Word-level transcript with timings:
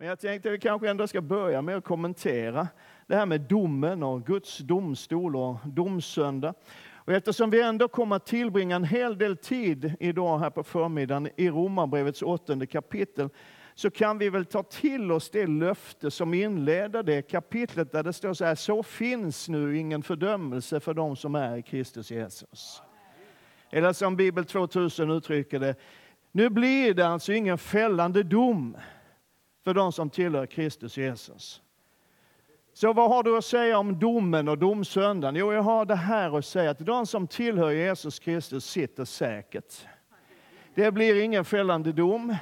Men 0.00 0.08
jag 0.08 0.18
tänkte 0.20 0.48
att 0.48 0.52
vi 0.52 0.58
kanske 0.58 0.90
ändå 0.90 1.06
ska 1.06 1.20
börja 1.20 1.62
med 1.62 1.76
att 1.76 1.84
kommentera 1.84 2.68
det 3.06 3.16
här 3.16 3.26
med 3.26 3.40
domen 3.40 4.02
och 4.02 4.26
Guds 4.26 4.58
domstol 4.58 5.36
och 5.36 5.56
domsöndag. 5.64 6.54
Och 6.92 7.12
eftersom 7.12 7.50
vi 7.50 7.62
ändå 7.62 7.88
kommer 7.88 8.16
att 8.16 8.26
tillbringa 8.26 8.76
en 8.76 8.84
hel 8.84 9.18
del 9.18 9.36
tid 9.36 9.94
idag 10.00 10.38
här 10.38 10.50
på 10.50 10.62
förmiddagen 10.62 11.28
i 11.36 11.50
Romarbrevets 11.50 12.22
åttonde 12.22 12.66
kapitel, 12.66 13.28
så 13.74 13.90
kan 13.90 14.18
vi 14.18 14.30
väl 14.30 14.44
ta 14.44 14.62
till 14.62 15.12
oss 15.12 15.30
det 15.30 15.46
löfte 15.46 16.10
som 16.10 16.34
inleder 16.34 17.02
det 17.02 17.22
kapitlet 17.22 17.92
där 17.92 18.02
det 18.02 18.12
står 18.12 18.34
så 18.34 18.44
här, 18.44 18.54
så 18.54 18.82
finns 18.82 19.48
nu 19.48 19.78
ingen 19.78 20.02
fördömelse 20.02 20.80
för 20.80 20.94
de 20.94 21.16
som 21.16 21.34
är 21.34 21.56
i 21.56 21.62
Kristus 21.62 22.10
Jesus. 22.10 22.82
Eller 23.70 23.92
som 23.92 24.16
Bibel 24.16 24.44
2000 24.44 25.10
uttrycker 25.10 25.60
det, 25.60 25.74
nu 26.32 26.50
blir 26.50 26.94
det 26.94 27.06
alltså 27.08 27.32
ingen 27.32 27.58
fällande 27.58 28.22
dom 28.22 28.76
för 29.68 29.74
de 29.74 29.92
som 29.92 30.10
tillhör 30.10 30.46
Kristus 30.46 30.96
Jesus. 30.96 31.62
Så 32.72 32.92
vad 32.92 33.10
har 33.10 33.22
du 33.22 33.36
att 33.36 33.44
säga 33.44 33.78
om 33.78 33.98
domen 33.98 34.48
och 34.48 34.58
domsöndagen? 34.58 35.36
Jo, 35.36 35.52
jag 35.52 35.62
har 35.62 35.84
det 35.84 35.96
här 35.96 36.38
att 36.38 36.44
säga 36.44 36.70
att 36.70 36.78
de 36.78 37.06
som 37.06 37.26
tillhör 37.26 37.70
Jesus 37.70 38.18
Kristus 38.18 38.64
sitter 38.64 39.04
säkert. 39.04 39.86
Det 40.74 40.90
blir 40.90 41.20
ingen 41.20 41.44
fällande 41.44 41.92
dom 41.92 42.36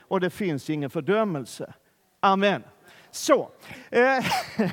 och 0.00 0.20
det 0.20 0.30
finns 0.30 0.70
ingen 0.70 0.90
fördömelse. 0.90 1.74
Amen. 2.20 2.62
Så, 3.10 3.50
eh, 3.90 4.24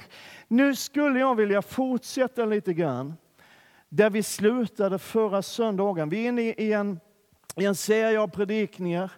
nu 0.48 0.76
skulle 0.76 1.20
jag 1.20 1.36
vilja 1.36 1.62
fortsätta 1.62 2.46
lite 2.46 2.74
grann 2.74 3.14
där 3.90 4.10
vi 4.10 4.24
slutade 4.24 5.00
förra 5.00 5.42
söndagen. 5.42 6.10
Vi 6.10 6.24
är 6.24 6.28
inne 6.30 6.42
i 6.42 6.74
en, 6.74 7.00
i 7.56 7.66
en 7.66 7.76
serie 7.76 8.20
av 8.20 8.28
predikningar 8.28 9.12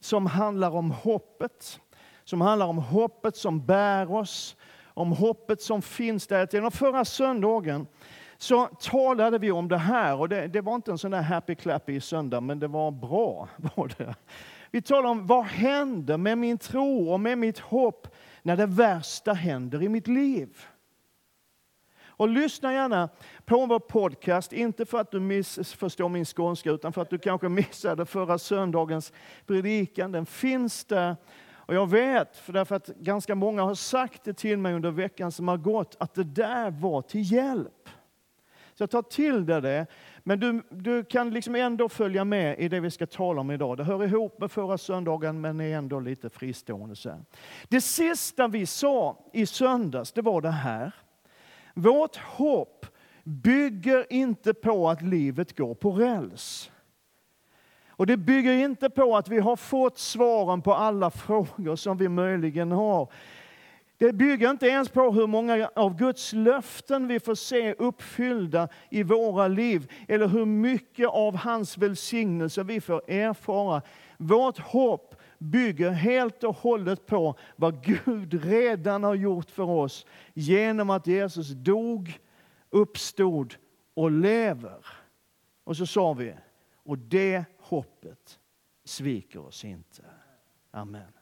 som 0.00 0.26
handlar 0.26 0.70
om 0.70 0.90
hoppet. 0.90 1.80
Som 2.24 2.40
handlar 2.40 2.66
om 2.66 2.78
hoppet 2.78 3.36
som 3.36 3.66
bär 3.66 4.12
oss, 4.12 4.56
om 4.84 5.12
hoppet 5.12 5.62
som 5.62 5.82
finns 5.82 6.26
där. 6.26 6.64
Och 6.64 6.74
förra 6.74 7.04
söndagen 7.04 7.86
så 8.38 8.66
talade 8.66 9.38
vi 9.38 9.50
om 9.50 9.68
det 9.68 9.78
här. 9.78 10.20
Och 10.20 10.28
det, 10.28 10.46
det 10.46 10.60
var 10.60 10.74
inte 10.74 10.90
en 10.90 10.98
sån 10.98 11.10
där 11.10 11.22
happy 11.22 11.54
clappy 11.54 12.00
söndag, 12.00 12.40
men 12.40 12.60
det 12.60 12.68
var 12.68 12.90
bra. 12.90 13.48
Var 13.76 13.92
det. 13.98 14.14
Vi 14.70 14.82
talade 14.82 15.08
om 15.08 15.26
vad 15.26 15.44
händer 15.44 16.16
med 16.16 16.38
min 16.38 16.58
tro 16.58 17.12
och 17.12 17.20
med 17.20 17.38
mitt 17.38 17.58
hopp 17.58 18.16
när 18.42 18.56
det 18.56 18.66
värsta 18.66 19.32
händer 19.32 19.82
i 19.82 19.88
mitt 19.88 20.08
liv. 20.08 20.66
Och 22.20 22.28
lyssna 22.28 22.72
gärna 22.72 23.08
på 23.44 23.66
vår 23.66 23.78
podcast, 23.78 24.52
inte 24.52 24.86
för 24.86 25.00
att 25.00 25.10
du 25.10 25.20
missförstår 25.20 26.08
min 26.08 26.24
skånska, 26.24 26.70
utan 26.70 26.92
för 26.92 27.02
att 27.02 27.10
du 27.10 27.18
kanske 27.18 27.48
missade 27.48 28.06
förra 28.06 28.38
söndagens 28.38 29.12
predikan. 29.46 30.12
Den 30.12 30.26
finns 30.26 30.84
där. 30.84 31.16
Och 31.52 31.74
jag 31.74 31.90
vet, 31.90 32.36
för 32.36 32.52
därför 32.52 32.74
att 32.74 32.86
ganska 32.86 33.34
många 33.34 33.62
har 33.62 33.74
sagt 33.74 34.24
det 34.24 34.32
till 34.32 34.58
mig 34.58 34.74
under 34.74 34.90
veckan 34.90 35.32
som 35.32 35.48
har 35.48 35.56
gått, 35.56 35.96
att 36.00 36.14
det 36.14 36.24
där 36.24 36.70
var 36.70 37.02
till 37.02 37.32
hjälp. 37.32 37.88
Så 38.74 38.86
ta 38.86 39.02
till 39.02 39.46
dig 39.46 39.60
det. 39.60 39.86
Men 40.18 40.40
du, 40.40 40.62
du 40.70 41.04
kan 41.04 41.30
liksom 41.30 41.54
ändå 41.54 41.88
följa 41.88 42.24
med 42.24 42.58
i 42.58 42.68
det 42.68 42.80
vi 42.80 42.90
ska 42.90 43.06
tala 43.06 43.40
om 43.40 43.50
idag. 43.50 43.76
Det 43.76 43.84
hör 43.84 44.04
ihop 44.04 44.40
med 44.40 44.50
förra 44.50 44.78
söndagen, 44.78 45.40
men 45.40 45.60
är 45.60 45.76
ändå 45.76 46.00
lite 46.00 46.30
fristående. 46.30 46.96
Så 46.96 47.24
Det 47.68 47.80
sista 47.80 48.48
vi 48.48 48.66
sa 48.66 49.18
i 49.32 49.46
söndags, 49.46 50.12
det 50.12 50.22
var 50.22 50.40
det 50.40 50.50
här. 50.50 50.92
Vårt 51.80 52.16
hopp 52.16 52.86
bygger 53.24 54.12
inte 54.12 54.54
på 54.54 54.88
att 54.88 55.02
livet 55.02 55.56
går 55.56 55.74
på 55.74 55.90
räls. 55.90 56.70
Och 57.88 58.06
det 58.06 58.16
bygger 58.16 58.52
inte 58.52 58.90
på 58.90 59.16
att 59.16 59.28
vi 59.28 59.38
har 59.38 59.56
fått 59.56 59.98
svaren 59.98 60.62
på 60.62 60.74
alla 60.74 61.10
frågor 61.10 61.76
som 61.76 61.96
vi 61.96 62.08
möjligen 62.08 62.72
har. 62.72 63.12
Det 63.98 64.12
bygger 64.12 64.50
inte 64.50 64.66
ens 64.66 64.88
på 64.88 65.10
hur 65.10 65.26
många 65.26 65.70
av 65.76 65.96
Guds 65.96 66.32
löften 66.32 67.08
vi 67.08 67.20
får 67.20 67.34
se 67.34 67.72
uppfyllda 67.72 68.68
i 68.90 69.02
våra 69.02 69.48
liv, 69.48 69.92
eller 70.08 70.28
hur 70.28 70.44
mycket 70.44 71.08
av 71.08 71.36
hans 71.36 71.78
välsignelse 71.78 72.62
vi 72.62 72.80
får 72.80 73.10
erfara. 73.10 73.82
Vårt 74.18 74.58
hopp 74.58 75.09
bygger 75.40 75.90
helt 75.90 76.44
och 76.44 76.56
hållet 76.56 77.06
på 77.06 77.34
vad 77.56 77.84
Gud 77.84 78.44
redan 78.44 79.04
har 79.04 79.14
gjort 79.14 79.50
för 79.50 79.70
oss 79.70 80.06
genom 80.34 80.90
att 80.90 81.06
Jesus 81.06 81.48
dog, 81.48 82.18
uppstod 82.70 83.54
och 83.94 84.10
lever. 84.10 84.86
Och 85.64 85.76
så 85.76 85.86
sa 85.86 86.12
vi, 86.12 86.34
och 86.74 86.98
det 86.98 87.44
hoppet 87.58 88.38
sviker 88.84 89.40
oss 89.40 89.64
inte. 89.64 90.02
Amen. 90.70 91.12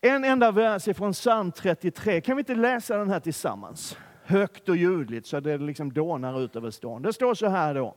En 0.00 0.24
enda 0.24 0.50
vers 0.52 0.96
från 0.96 1.12
psalm 1.12 1.52
33. 1.52 2.20
Kan 2.20 2.36
vi 2.36 2.40
inte 2.40 2.54
läsa 2.54 2.96
den 2.96 3.10
här 3.10 3.20
tillsammans? 3.20 3.96
Högt 4.22 4.68
och 4.68 4.76
ljudligt 4.76 5.26
så 5.26 5.40
det 5.40 5.58
liksom 5.58 5.92
dånar 5.92 6.40
ut 6.40 6.56
över 6.56 6.70
stan. 6.70 7.02
Det 7.02 7.12
står 7.12 7.34
så 7.34 7.46
här 7.46 7.74
då. 7.74 7.96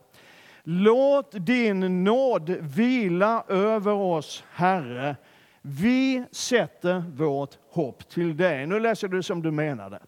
Låt 0.63 1.45
din 1.45 2.03
nåd 2.03 2.49
vila 2.49 3.43
över 3.47 3.91
oss, 3.93 4.43
Herre. 4.51 5.15
Vi 5.61 6.23
sätter 6.31 6.99
vårt 6.99 7.57
hopp 7.69 8.09
till 8.09 8.37
dig. 8.37 8.67
Nu 8.67 8.79
läser 8.79 9.07
du 9.07 9.23
som 9.23 9.41
du 9.41 9.51
menade. 9.51 9.99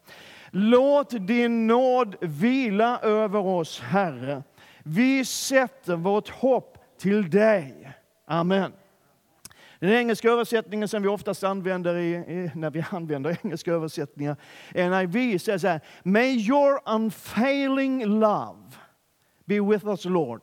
Låt 0.50 1.26
din 1.26 1.66
nåd 1.66 2.16
vila 2.20 2.98
över 2.98 3.46
oss, 3.46 3.80
Herre. 3.80 4.42
Vi 4.82 5.24
sätter 5.24 5.96
vårt 5.96 6.28
hopp 6.28 6.78
till 6.98 7.30
dig. 7.30 7.92
Amen. 8.26 8.72
Den 9.78 9.90
engelska 9.90 10.28
översättningen 10.28 10.88
som 10.88 11.02
vi 11.02 11.08
oftast 11.08 11.44
använder 11.44 11.96
i, 11.96 12.14
i, 12.14 12.50
när 12.54 12.70
vi 12.70 12.84
använder 12.90 13.38
engelska 13.44 13.72
översättningar, 13.72 14.36
NIV, 14.74 15.38
säger 15.38 15.58
så 15.58 15.68
här. 15.68 15.80
May 16.02 16.28
your 16.28 16.80
unfailing 16.86 18.04
love 18.04 18.62
be 19.46 19.60
with 19.60 19.86
us 19.86 20.04
Lord. 20.04 20.40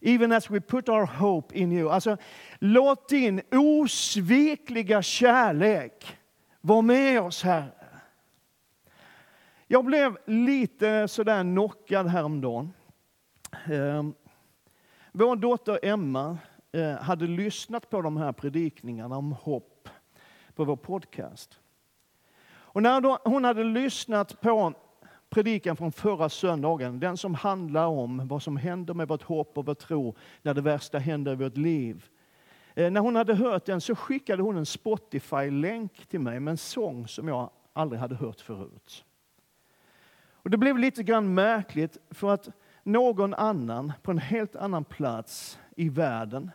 Even 0.00 0.32
as 0.32 0.50
we 0.50 0.60
put 0.60 0.88
our 0.88 1.06
hope 1.06 1.54
in 1.54 1.72
you. 1.72 1.90
Alltså, 1.90 2.16
låt 2.58 3.08
din 3.08 3.40
osvikliga 3.52 5.02
kärlek 5.02 6.18
vara 6.60 6.82
med 6.82 7.20
oss, 7.20 7.42
Herre. 7.42 7.70
Jag 9.66 9.84
blev 9.84 10.18
lite 10.26 11.08
sådär 11.08 11.42
knockad 11.42 12.06
häromdagen. 12.06 12.72
Ehm, 13.66 14.14
vår 15.12 15.36
dotter 15.36 15.78
Emma 15.82 16.38
eh, 16.72 16.92
hade 16.92 17.26
lyssnat 17.26 17.90
på 17.90 18.02
de 18.02 18.16
här 18.16 18.32
predikningarna 18.32 19.16
om 19.16 19.32
hopp 19.32 19.88
på 20.54 20.64
vår 20.64 20.76
podcast. 20.76 21.60
Och 22.72 22.82
när 22.82 23.28
hon 23.28 23.44
hade 23.44 23.64
lyssnat 23.64 24.40
på 24.40 24.74
predikan 25.30 25.76
från 25.76 25.92
förra 25.92 26.28
söndagen, 26.28 27.00
den 27.00 27.16
som 27.16 27.34
handlar 27.34 27.86
om 27.86 28.28
vad 28.28 28.42
som 28.42 28.56
händer 28.56 28.94
med 28.94 29.08
vårt 29.08 29.22
hopp 29.22 29.58
och 29.58 29.66
vår 29.66 29.74
tro 29.74 30.16
när 30.42 30.54
det 30.54 30.60
värsta 30.60 30.98
händer 30.98 31.32
i 31.32 31.36
vårt 31.36 31.56
liv. 31.56 32.04
Eh, 32.74 32.90
när 32.90 33.00
hon 33.00 33.16
hade 33.16 33.34
hört 33.34 33.64
den 33.64 33.80
så 33.80 33.94
skickade 33.94 34.42
hon 34.42 34.56
en 34.56 34.66
Spotify-länk 34.66 36.06
till 36.06 36.20
mig 36.20 36.40
med 36.40 36.50
en 36.50 36.58
sång 36.58 37.08
som 37.08 37.28
jag 37.28 37.50
aldrig 37.72 38.00
hade 38.00 38.14
hört 38.14 38.40
förut. 38.40 39.04
Och 40.32 40.50
det 40.50 40.56
blev 40.56 40.78
lite 40.78 41.02
grann 41.02 41.34
märkligt 41.34 41.96
för 42.10 42.30
att 42.34 42.48
någon 42.82 43.34
annan 43.34 43.92
på 44.02 44.10
en 44.10 44.18
helt 44.18 44.56
annan 44.56 44.84
plats 44.84 45.58
i 45.76 45.88
världen 45.88 46.50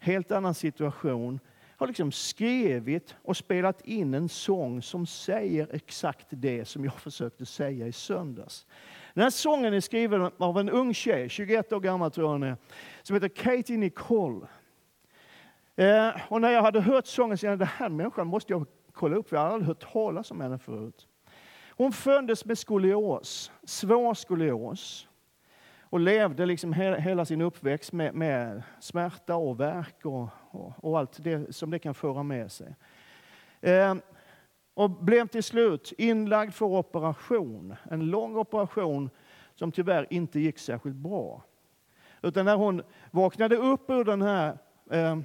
helt 0.00 0.32
annan 0.32 0.54
situation, 0.54 1.40
har 1.80 1.86
liksom 1.86 2.12
skrivit 2.12 3.14
och 3.22 3.36
spelat 3.36 3.80
in 3.86 4.14
en 4.14 4.28
sång 4.28 4.82
som 4.82 5.06
säger 5.06 5.68
exakt 5.72 6.26
det 6.30 6.64
som 6.64 6.84
jag 6.84 6.94
försökte 6.94 7.46
säga 7.46 7.86
i 7.86 7.92
söndags. 7.92 8.66
Den 9.14 9.22
här 9.22 9.30
sången 9.30 9.74
är 9.74 9.80
skriven 9.80 10.30
av 10.38 10.58
en 10.58 10.70
ung 10.70 10.94
tjej, 10.94 11.28
21 11.28 11.72
år 11.72 11.80
gammal 11.80 12.10
tror 12.10 12.26
jag 12.26 12.32
hon 12.32 12.42
är, 12.42 12.56
som 13.02 13.14
heter 13.14 13.28
Katie 13.28 13.78
Nicole. 13.78 14.46
Eh, 15.76 16.10
och 16.28 16.40
när 16.40 16.50
jag 16.50 16.62
hade 16.62 16.80
hört 16.80 17.06
sången 17.06 17.38
så 17.38 17.46
jag 17.46 17.58
den 17.58 17.68
här 17.68 17.88
människan 17.88 18.26
måste 18.26 18.52
jag 18.52 18.66
kolla 18.92 19.16
upp, 19.16 19.28
för 19.28 19.36
jag 19.36 19.42
hade 19.42 19.54
aldrig 19.54 19.68
hört 19.68 19.92
talas 19.92 20.30
om 20.30 20.40
henne 20.40 20.58
förut. 20.58 21.06
Hon 21.68 21.92
föddes 21.92 22.44
med 22.44 22.58
skolios, 22.58 23.52
svår 23.64 24.14
skolios 24.14 25.08
och 25.90 26.00
levde 26.00 26.46
liksom 26.46 26.72
hela 26.72 27.24
sin 27.24 27.40
uppväxt 27.40 27.92
med, 27.92 28.14
med 28.14 28.62
smärta 28.80 29.36
och 29.36 29.60
värk 29.60 30.06
och, 30.06 30.28
och, 30.50 30.84
och, 30.84 30.98
allt 30.98 31.24
det 31.24 31.56
som 31.56 31.70
det 31.70 31.78
kan 31.78 31.94
föra 31.94 32.22
med 32.22 32.52
sig. 32.52 32.76
Eh, 33.60 33.94
och 34.74 34.90
blev 34.90 35.26
till 35.26 35.42
slut 35.42 35.92
inlagd 35.98 36.54
för 36.54 36.66
operation, 36.66 37.76
en 37.90 38.06
lång 38.06 38.36
operation 38.36 39.10
som 39.54 39.72
tyvärr 39.72 40.06
inte 40.10 40.40
gick 40.40 40.58
särskilt 40.58 40.96
bra. 40.96 41.42
Utan 42.22 42.44
när 42.44 42.56
hon 42.56 42.82
vaknade 43.10 43.56
upp 43.56 43.90
ur 43.90 44.04
den 44.04 44.22
här 44.22 44.58
eh, 44.90 45.18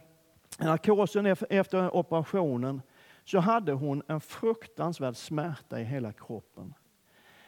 narkosen 0.59 1.25
efter 1.49 1.95
operationen 1.95 2.81
så 3.25 3.39
hade 3.39 3.71
hon 3.71 4.03
en 4.07 4.21
fruktansvärd 4.21 5.15
smärta 5.15 5.79
i 5.79 5.83
hela 5.83 6.13
kroppen. 6.13 6.73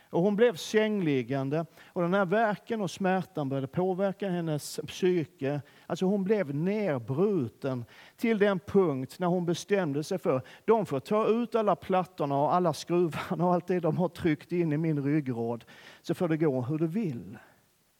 Och 0.09 0.21
hon 0.21 0.35
blev 0.35 0.55
sängliggande 0.55 1.65
och 1.85 2.01
den 2.01 2.13
här 2.13 2.25
verken 2.25 2.81
och 2.81 2.91
smärtan 2.91 3.49
började 3.49 3.67
påverka 3.67 4.29
hennes 4.29 4.79
psyke. 4.87 5.61
Alltså 5.87 6.05
hon 6.05 6.23
blev 6.23 6.55
nerbruten 6.55 7.85
till 8.17 8.39
den 8.39 8.59
punkt 8.59 9.15
när 9.19 9.27
hon 9.27 9.45
bestämde 9.45 10.03
sig 10.03 10.17
för 10.17 10.41
de 10.65 10.85
får 10.85 10.99
ta 10.99 11.27
ut 11.27 11.55
alla 11.55 11.75
plattorna 11.75 12.37
och 12.41 12.53
alla 12.53 12.73
skruvarna 12.73 13.45
och 13.45 13.53
allt 13.53 13.67
det 13.67 13.79
de 13.79 13.97
har 13.97 14.09
tryckt 14.09 14.51
in 14.51 14.73
i 14.73 14.77
min 14.77 15.03
ryggrad 15.03 15.65
så 16.01 16.13
får 16.13 16.27
det 16.27 16.37
gå 16.37 16.61
hur 16.61 16.77
det 16.77 16.87
vill. 16.87 17.37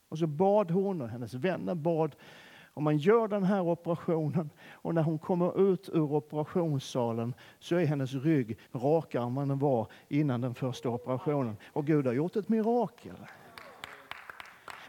Och 0.08 0.18
så 0.18 0.26
bad 0.26 0.70
hon 0.70 1.02
och 1.02 1.08
hennes 1.08 1.34
vänner 1.34 1.74
bad 1.74 2.16
om 2.78 2.84
man 2.84 2.98
gör 2.98 3.28
den 3.28 3.44
här 3.44 3.60
operationen 3.60 4.50
och 4.72 4.94
när 4.94 5.02
hon 5.02 5.18
kommer 5.18 5.72
ut 5.72 5.88
ur 5.88 6.12
operationssalen 6.12 7.34
så 7.58 7.76
är 7.76 7.86
hennes 7.86 8.14
rygg 8.14 8.58
rakare 8.72 9.24
än 9.24 9.48
den 9.48 9.58
var 9.58 9.86
innan 10.08 10.40
den 10.40 10.54
första 10.54 10.88
operationen. 10.88 11.56
Och 11.66 11.86
Gud 11.86 12.06
har 12.06 12.12
gjort 12.12 12.36
ett 12.36 12.48
mirakel. 12.48 13.16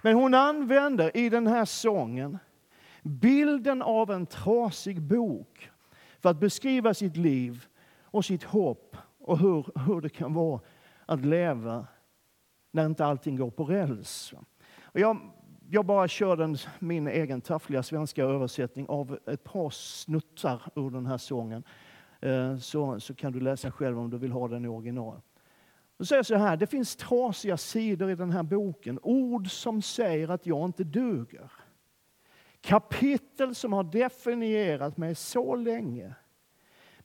Men 0.02 0.16
hon 0.16 0.34
använder 0.34 1.18
i 1.18 1.30
den 1.30 1.48
här 1.48 1.66
sången 1.66 2.38
bilden 3.02 3.82
av 3.82 4.12
en 4.12 4.26
trasig 4.26 5.02
bok 5.02 5.70
för 6.20 6.30
att 6.30 6.40
beskriva 6.40 6.94
sitt 6.94 7.18
liv 7.18 7.66
och 8.04 8.26
sitt 8.26 8.44
hopp 8.44 8.98
och 9.20 9.38
hur, 9.40 9.80
hur 9.88 10.02
det 10.02 10.10
kan 10.10 10.34
vara 10.34 10.60
att 11.06 11.26
leva 11.26 11.88
när 12.72 12.86
inte 12.86 13.06
allting 13.06 13.36
går 13.36 13.52
på 13.52 13.64
räls. 13.64 14.34
Och 14.82 15.00
jag 15.00 15.18
jag 15.72 15.86
bara 15.86 16.08
kör 16.08 16.38
den, 16.38 16.58
min 16.80 17.08
egen 17.08 17.42
taffliga 17.42 17.84
svenska 17.84 18.24
översättning 18.24 18.86
av 18.90 19.20
ett 19.28 19.44
par 19.44 19.70
snuttar 19.70 20.62
ur 20.76 20.90
den 20.90 21.06
här 21.06 21.18
sången. 21.18 21.64
Eh, 22.22 22.58
så, 22.58 23.00
så 23.00 23.16
kan 23.16 23.32
du 23.32 23.40
läsa 23.40 23.72
själv 23.72 24.00
om 24.00 24.10
du 24.10 24.18
vill 24.18 24.32
ha 24.32 24.48
den 24.48 24.66
i 24.66 24.68
original. 24.68 25.22
Då 25.98 26.06
säger 26.06 26.24
så 26.24 26.36
här, 26.36 26.58
det 26.58 26.68
finns 26.68 26.96
trasiga 26.96 27.58
sidor 27.58 28.12
i 28.12 28.16
den 28.16 28.32
här 28.32 28.44
boken. 28.44 29.00
Ord 29.04 29.52
som 29.52 29.82
säger 29.82 30.30
att 30.30 30.46
jag 30.46 30.66
inte 30.66 30.84
duger. 30.84 31.52
Kapitel 32.62 33.56
som 33.56 33.74
har 33.74 33.84
definierat 33.84 34.98
mig 34.98 35.16
så 35.16 35.56
länge 35.56 36.16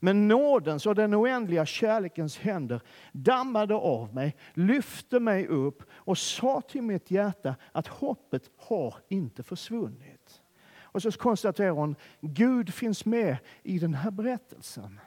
men 0.05 0.29
nådens 0.29 0.87
och 0.87 0.95
den 0.95 1.15
oändliga 1.15 1.67
kärlekens 1.67 2.39
händer 2.39 2.81
dammade 3.13 3.75
av 3.75 4.15
mig, 4.15 4.37
lyfte 4.55 5.21
mig 5.21 5.47
upp 5.47 5.83
och 5.93 6.19
sa 6.19 6.61
till 6.61 6.83
mitt 6.83 7.11
hjärta 7.11 7.55
att 7.73 7.87
hoppet 7.87 8.51
har 8.57 8.95
inte 9.09 9.43
försvunnit. 9.43 10.43
Och 10.81 11.03
så 11.03 11.13
konstaterar 11.13 11.71
hon, 11.71 11.97
Gud 12.21 12.75
finns 12.75 13.05
med 13.05 13.37
i 13.63 13.79
den 13.79 13.95
här 13.95 14.11
berättelsen 14.11 15.01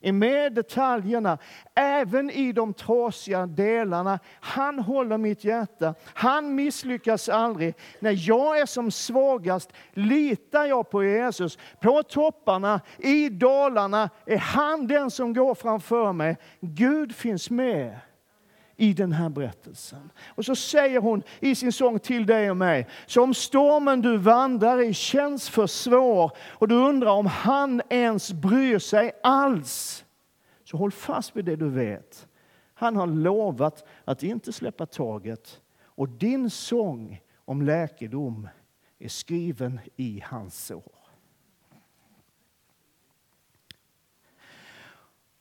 är 0.00 0.12
med 0.12 0.52
detaljerna, 0.52 1.38
även 1.74 2.30
i 2.30 2.52
de 2.52 2.74
trasiga 2.74 3.46
delarna. 3.46 4.18
Han 4.40 4.78
håller 4.78 5.18
mitt 5.18 5.44
hjärta. 5.44 5.94
Han 6.14 6.54
misslyckas 6.54 7.28
aldrig. 7.28 7.74
När 8.00 8.28
jag 8.28 8.58
är 8.58 8.66
som 8.66 8.90
svagast 8.90 9.72
litar 9.92 10.64
jag 10.64 10.90
på 10.90 11.04
Jesus. 11.04 11.58
På 11.80 12.02
topparna, 12.02 12.80
i 12.98 13.28
dalarna 13.28 14.10
är 14.26 14.38
han 14.38 14.86
den 14.86 15.10
som 15.10 15.34
går 15.34 15.54
framför 15.54 16.12
mig. 16.12 16.36
Gud 16.60 17.14
finns 17.14 17.50
med 17.50 17.98
i 18.80 18.92
den 18.92 19.12
här 19.12 19.28
berättelsen. 19.28 20.10
Och 20.28 20.44
så 20.44 20.56
säger 20.56 21.00
hon 21.00 21.22
i 21.40 21.54
sin 21.54 21.72
sång 21.72 21.98
till 21.98 22.26
dig 22.26 22.50
och 22.50 22.56
mig, 22.56 22.86
så 23.06 23.22
om 23.22 23.34
stormen 23.34 24.02
du 24.02 24.16
vandrar 24.16 24.80
i 24.80 24.94
känns 24.94 25.48
för 25.48 25.66
svår 25.66 26.32
och 26.38 26.68
du 26.68 26.74
undrar 26.74 27.10
om 27.10 27.26
han 27.26 27.82
ens 27.88 28.32
bryr 28.32 28.78
sig 28.78 29.12
alls, 29.22 30.04
så 30.64 30.76
håll 30.76 30.92
fast 30.92 31.36
vid 31.36 31.44
det 31.44 31.56
du 31.56 31.68
vet. 31.68 32.28
Han 32.74 32.96
har 32.96 33.06
lovat 33.06 33.84
att 34.04 34.22
inte 34.22 34.52
släppa 34.52 34.86
taget 34.86 35.60
och 35.84 36.08
din 36.08 36.50
sång 36.50 37.20
om 37.44 37.62
läkedom 37.62 38.48
är 38.98 39.08
skriven 39.08 39.80
i 39.96 40.22
hans 40.26 40.66
sår. 40.66 40.97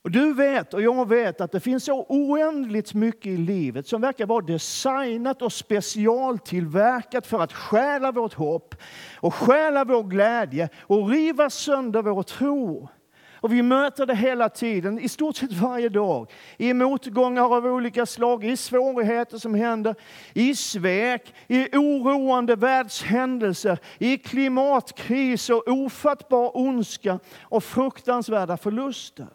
Och 0.07 0.11
du 0.11 0.33
vet 0.33 0.73
och 0.73 0.81
jag 0.81 1.09
vet 1.09 1.41
att 1.41 1.51
det 1.51 1.59
finns 1.59 1.85
så 1.85 2.05
oändligt 2.09 2.93
mycket 2.93 3.25
i 3.25 3.37
livet 3.37 3.87
som 3.87 4.01
verkar 4.01 4.25
vara 4.25 4.45
designat 4.45 5.41
och 5.41 5.53
specialtillverkat 5.53 7.27
för 7.27 7.39
att 7.39 7.53
stjäla 7.53 8.11
vårt 8.11 8.33
hopp 8.33 8.75
och 9.15 9.33
stjäla 9.33 9.85
vår 9.85 10.03
glädje 10.03 10.69
och 10.79 11.09
riva 11.09 11.49
sönder 11.49 12.01
vår 12.01 12.23
tro. 12.23 12.89
Och 13.35 13.53
vi 13.53 13.61
möter 13.61 14.05
det 14.05 14.15
hela 14.15 14.49
tiden, 14.49 14.99
i 14.99 15.09
stort 15.09 15.35
sett 15.35 15.53
varje 15.53 15.89
dag. 15.89 16.31
I 16.57 16.73
motgångar 16.73 17.55
av 17.55 17.65
olika 17.65 18.05
slag, 18.05 18.45
i 18.45 18.57
svårigheter 18.57 19.37
som 19.37 19.55
händer, 19.55 19.95
i 20.33 20.55
svek, 20.55 21.33
i 21.47 21.77
oroande 21.77 22.55
världshändelser, 22.55 23.79
i 23.97 24.17
klimatkris 24.17 25.49
och 25.49 25.67
ofattbar 25.67 26.57
ondska 26.57 27.19
och 27.41 27.63
fruktansvärda 27.63 28.57
förluster. 28.57 29.27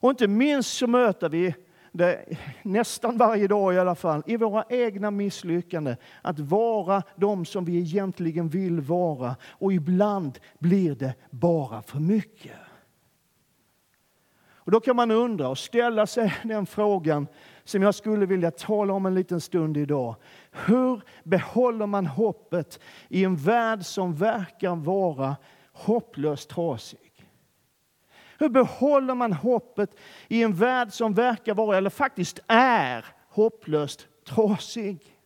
Och 0.00 0.10
inte 0.10 0.28
minst 0.28 0.76
så 0.76 0.86
möter 0.86 1.28
vi 1.28 1.54
det 1.92 2.24
nästan 2.62 3.16
varje 3.16 3.48
dag 3.48 3.74
i 3.74 3.78
alla 3.78 3.94
fall, 3.94 4.22
i 4.26 4.36
våra 4.36 4.64
egna 4.68 5.10
misslyckanden, 5.10 5.96
att 6.22 6.38
vara 6.38 7.02
de 7.16 7.44
som 7.44 7.64
vi 7.64 7.78
egentligen 7.78 8.48
vill 8.48 8.80
vara. 8.80 9.36
Och 9.50 9.72
ibland 9.72 10.38
blir 10.58 10.94
det 10.94 11.14
bara 11.30 11.82
för 11.82 11.98
mycket. 11.98 12.56
Och 14.66 14.72
då 14.72 14.80
kan 14.80 14.96
man 14.96 15.10
undra 15.10 15.48
och 15.48 15.58
ställa 15.58 16.06
sig 16.06 16.34
den 16.44 16.66
frågan 16.66 17.26
som 17.64 17.82
jag 17.82 17.94
skulle 17.94 18.26
vilja 18.26 18.50
tala 18.50 18.92
om 18.92 19.06
en 19.06 19.14
liten 19.14 19.40
stund 19.40 19.76
idag. 19.76 20.16
Hur 20.50 21.02
behåller 21.24 21.86
man 21.86 22.06
hoppet 22.06 22.80
i 23.08 23.24
en 23.24 23.36
värld 23.36 23.84
som 23.84 24.14
verkar 24.14 24.76
vara 24.76 25.36
hopplöst 25.72 26.50
trasig? 26.50 27.05
Hur 28.38 28.48
behåller 28.48 29.14
man 29.14 29.32
hoppet 29.32 29.96
i 30.28 30.42
en 30.42 30.54
värld 30.54 30.92
som 30.92 31.14
verkar 31.14 31.54
vara, 31.54 31.76
eller 31.76 31.90
faktiskt 31.90 32.40
är, 32.46 33.04
hopplöst 33.28 34.08
trasig? 34.24 35.16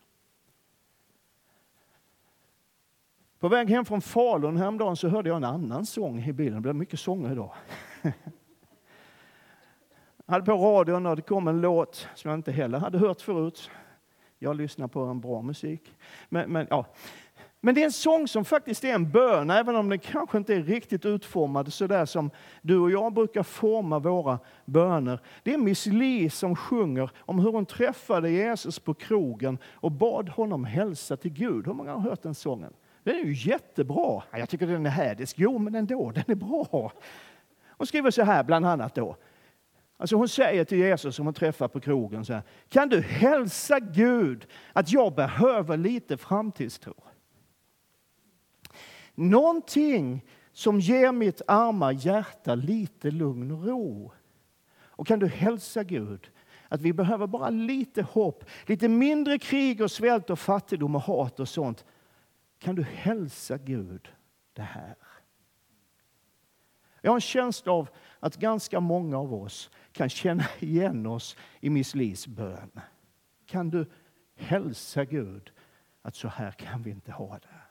På 3.40 3.48
väg 3.48 3.70
hem 3.70 3.84
från 3.84 4.00
Falun 4.00 4.56
häromdagen 4.56 4.96
så 4.96 5.08
hörde 5.08 5.28
jag 5.28 5.36
en 5.36 5.44
annan 5.44 5.86
sång 5.86 6.22
i 6.22 6.32
bilen. 6.32 6.54
Det 6.54 6.60
blev 6.60 6.74
mycket 6.74 7.00
sånger 7.00 7.32
idag. 7.32 7.52
Jag 10.26 10.34
hade 10.34 10.46
på 10.46 10.52
radion 10.52 11.06
och 11.06 11.16
det 11.16 11.22
kom 11.22 11.48
en 11.48 11.60
låt 11.60 12.08
som 12.14 12.30
jag 12.30 12.38
inte 12.38 12.52
heller 12.52 12.78
hade 12.78 12.98
hört 12.98 13.20
förut. 13.20 13.70
Jag 14.38 14.56
lyssnar 14.56 14.88
på 14.88 15.00
en 15.00 15.20
bra 15.20 15.42
musik. 15.42 15.96
Men, 16.28 16.52
men 16.52 16.66
ja. 16.70 16.86
Men 17.62 17.74
det 17.74 17.80
är 17.80 17.84
en 17.84 17.92
sång 17.92 18.28
som 18.28 18.44
faktiskt 18.44 18.84
är 18.84 18.94
en 18.94 19.10
bön, 19.10 19.50
även 19.50 19.76
om 19.76 19.88
den 19.88 19.98
kanske 19.98 20.38
inte 20.38 20.54
är 20.54 20.62
riktigt 20.62 21.06
utformad 21.06 21.72
så 21.72 21.86
där 21.86 22.06
som 22.06 22.30
du 22.62 22.78
och 22.78 22.90
jag 22.90 23.12
brukar 23.12 23.42
forma 23.42 23.98
våra 23.98 24.38
böner. 24.64 25.20
Det 25.42 25.54
är 25.54 25.58
Miss 25.58 25.86
Li 25.86 26.30
som 26.30 26.56
sjunger 26.56 27.10
om 27.18 27.38
hur 27.38 27.52
hon 27.52 27.66
träffade 27.66 28.30
Jesus 28.30 28.78
på 28.78 28.94
krogen 28.94 29.58
och 29.72 29.92
bad 29.92 30.28
honom 30.28 30.64
hälsa 30.64 31.16
till 31.16 31.32
Gud. 31.32 31.66
Hur 31.66 31.74
många 31.74 31.92
har 31.92 32.00
hört 32.00 32.22
den 32.22 32.34
sången? 32.34 32.72
Den 33.02 33.14
är 33.14 33.24
ju 33.24 33.50
jättebra. 33.50 34.22
Jag 34.32 34.48
tycker 34.48 34.66
den 34.66 34.86
är 34.86 34.90
hädisk. 34.90 35.38
Jo, 35.38 35.58
men 35.58 35.74
ändå, 35.74 36.10
den 36.10 36.24
är 36.26 36.34
bra. 36.34 36.92
Hon 37.68 37.86
skriver 37.86 38.10
så 38.10 38.22
här, 38.22 38.44
bland 38.44 38.66
annat 38.66 38.94
då. 38.94 39.16
Alltså 39.96 40.16
hon 40.16 40.28
säger 40.28 40.64
till 40.64 40.78
Jesus 40.78 41.16
som 41.16 41.26
hon 41.26 41.34
träffar 41.34 41.68
på 41.68 41.80
krogen 41.80 42.24
så 42.24 42.32
här. 42.32 42.42
Kan 42.68 42.88
du 42.88 43.00
hälsa 43.00 43.80
Gud 43.80 44.46
att 44.72 44.92
jag 44.92 45.14
behöver 45.14 45.76
lite 45.76 46.16
framtidstro? 46.16 46.94
Någonting 49.20 50.24
som 50.52 50.80
ger 50.80 51.12
mitt 51.12 51.42
arma 51.46 51.92
hjärta 51.92 52.54
lite 52.54 53.10
lugn 53.10 53.50
och 53.50 53.66
ro. 53.66 54.12
Och 54.80 55.06
kan 55.06 55.18
du 55.18 55.26
hälsa 55.26 55.84
Gud 55.84 56.30
att 56.68 56.80
vi 56.80 56.92
behöver 56.92 57.26
bara 57.26 57.50
lite 57.50 58.02
hopp, 58.02 58.44
lite 58.66 58.88
mindre 58.88 59.38
krig 59.38 59.80
och 59.80 59.90
svält 59.90 60.30
och 60.30 60.38
fattigdom 60.38 60.94
och 60.94 61.00
hat 61.00 61.40
och 61.40 61.48
sånt. 61.48 61.84
Kan 62.58 62.74
du 62.74 62.82
hälsa 62.82 63.58
Gud 63.58 64.08
det 64.52 64.62
här? 64.62 64.96
Jag 67.00 67.10
har 67.10 67.16
en 67.16 67.20
känsla 67.20 67.72
av 67.72 67.88
att 68.20 68.36
ganska 68.36 68.80
många 68.80 69.18
av 69.18 69.34
oss 69.34 69.70
kan 69.92 70.08
känna 70.08 70.44
igen 70.58 71.06
oss 71.06 71.36
i 71.60 71.70
Miss 71.70 71.94
Lis 71.94 72.26
bön. 72.26 72.70
Kan 73.46 73.70
du 73.70 73.90
hälsa 74.36 75.04
Gud 75.04 75.52
att 76.02 76.14
så 76.14 76.28
här 76.28 76.50
kan 76.50 76.82
vi 76.82 76.90
inte 76.90 77.12
ha 77.12 77.38
det? 77.38 77.69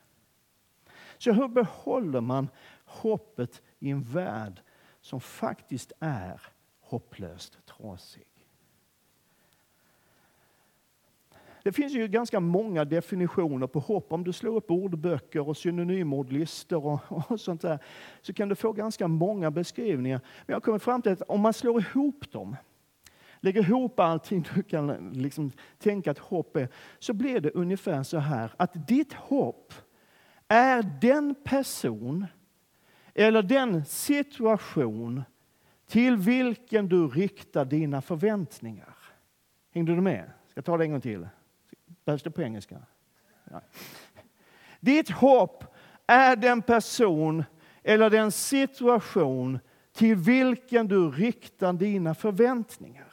Så 1.20 1.32
hur 1.32 1.48
behåller 1.48 2.22
man 2.22 2.50
hoppet 2.86 3.62
i 3.80 3.90
en 3.90 4.02
värld 4.02 4.62
som 5.02 5.22
faktiskt 5.22 5.92
är 6.00 6.42
hopplöst 6.80 7.58
trasig? 7.66 8.26
Det 11.64 11.72
finns 11.72 11.94
ju 11.94 12.08
ganska 12.08 12.40
många 12.40 12.86
definitioner 12.86 13.68
på 13.68 13.80
hopp. 13.80 14.14
Om 14.14 14.24
du 14.24 14.34
slår 14.34 14.56
upp 14.56 14.72
ordböcker 14.72 15.50
och 15.50 15.58
synonymordlistor 15.58 16.86
och, 16.86 17.32
och 17.32 17.40
sånt 17.40 17.62
där 17.62 17.80
så 18.22 18.34
kan 18.34 18.50
du 18.50 18.56
få 18.56 18.72
ganska 18.72 19.08
många 19.08 19.52
beskrivningar. 19.52 20.22
Men 20.46 20.54
jag 20.54 20.64
kommer 20.64 20.80
fram 20.80 21.02
till 21.02 21.12
att 21.12 21.22
om 21.22 21.42
man 21.42 21.54
slår 21.54 21.80
ihop 21.80 22.32
dem 22.32 22.56
lägger 23.42 23.62
ihop 23.62 24.00
allting 24.00 24.46
du 24.56 24.64
kan 24.64 25.12
liksom 25.14 25.52
tänka 25.78 26.12
att 26.12 26.20
hopp 26.20 26.56
är, 26.56 26.68
så 27.00 27.14
blir 27.14 27.40
det 27.40 27.52
ungefär 27.52 28.04
så 28.04 28.18
här 28.18 28.52
att 28.58 28.88
ditt 28.88 29.14
hopp 29.14 29.74
är 30.50 30.84
den 31.02 31.36
person 31.36 32.26
eller 33.14 33.44
den 33.44 33.86
situation 33.86 35.24
till 35.88 36.18
vilken 36.18 36.90
du 36.90 37.08
riktar 37.08 37.66
dina 37.66 38.02
förväntningar. 38.02 38.96
Hängde 39.74 39.96
du 39.96 40.02
med? 40.02 40.32
Ska 40.48 40.58
jag 40.58 40.66
ta 40.66 40.78
det 40.78 40.84
en 40.84 40.92
gång 40.92 41.02
till? 41.02 41.28
Behövs 42.06 42.24
det 42.24 42.32
på 42.32 42.42
engelska? 42.42 42.78
Ja. 43.52 43.62
Ditt 44.80 45.10
hopp 45.10 45.76
är 46.08 46.36
den 46.36 46.62
person 46.62 47.44
eller 47.84 48.10
den 48.10 48.32
situation 48.32 49.60
till 49.94 50.16
vilken 50.16 50.88
du 50.88 51.12
riktar 51.12 51.74
dina 51.74 52.16
förväntningar. 52.16 53.06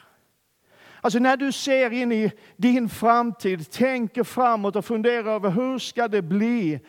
Alltså 1.01 1.19
när 1.19 1.37
du 1.37 1.53
ser 1.53 1.93
in 1.93 2.13
i 2.13 2.33
din 2.57 2.89
framtid, 2.89 3.71
tänker 3.71 4.25
framåt 4.25 4.77
och 4.77 4.85
funderar 4.85 5.35
över 5.35 5.51
hur 5.51 5.79
ska 5.79 6.09
det 6.09 6.23
bli? 6.23 6.81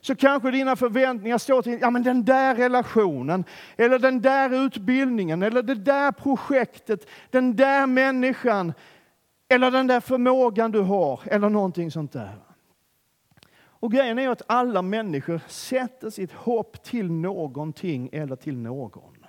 Så 0.00 0.16
kanske 0.16 0.50
dina 0.50 0.76
förväntningar 0.76 1.38
står 1.38 1.62
till 1.62 1.78
ja, 1.80 1.90
men 1.90 2.02
den 2.02 2.24
där 2.24 2.54
relationen, 2.54 3.44
eller 3.76 3.98
den 3.98 4.20
där 4.20 4.66
utbildningen, 4.66 5.42
eller 5.42 5.62
det 5.62 5.74
där 5.74 6.12
projektet, 6.12 7.06
den 7.30 7.56
där 7.56 7.86
människan, 7.86 8.72
eller 9.48 9.70
den 9.70 9.86
där 9.86 10.00
förmågan 10.00 10.70
du 10.70 10.80
har, 10.80 11.20
eller 11.26 11.48
någonting 11.48 11.90
sånt 11.90 12.12
där. 12.12 12.38
Och 13.80 13.92
grejen 13.92 14.18
är 14.18 14.28
att 14.28 14.42
alla 14.46 14.82
människor 14.82 15.40
sätter 15.46 16.10
sitt 16.10 16.32
hopp 16.32 16.82
till 16.82 17.10
någonting 17.10 18.08
eller 18.12 18.36
till 18.36 18.56
någon. 18.56 19.26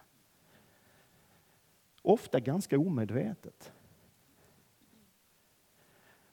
Ofta 2.02 2.40
ganska 2.40 2.80
omedvetet. 2.80 3.72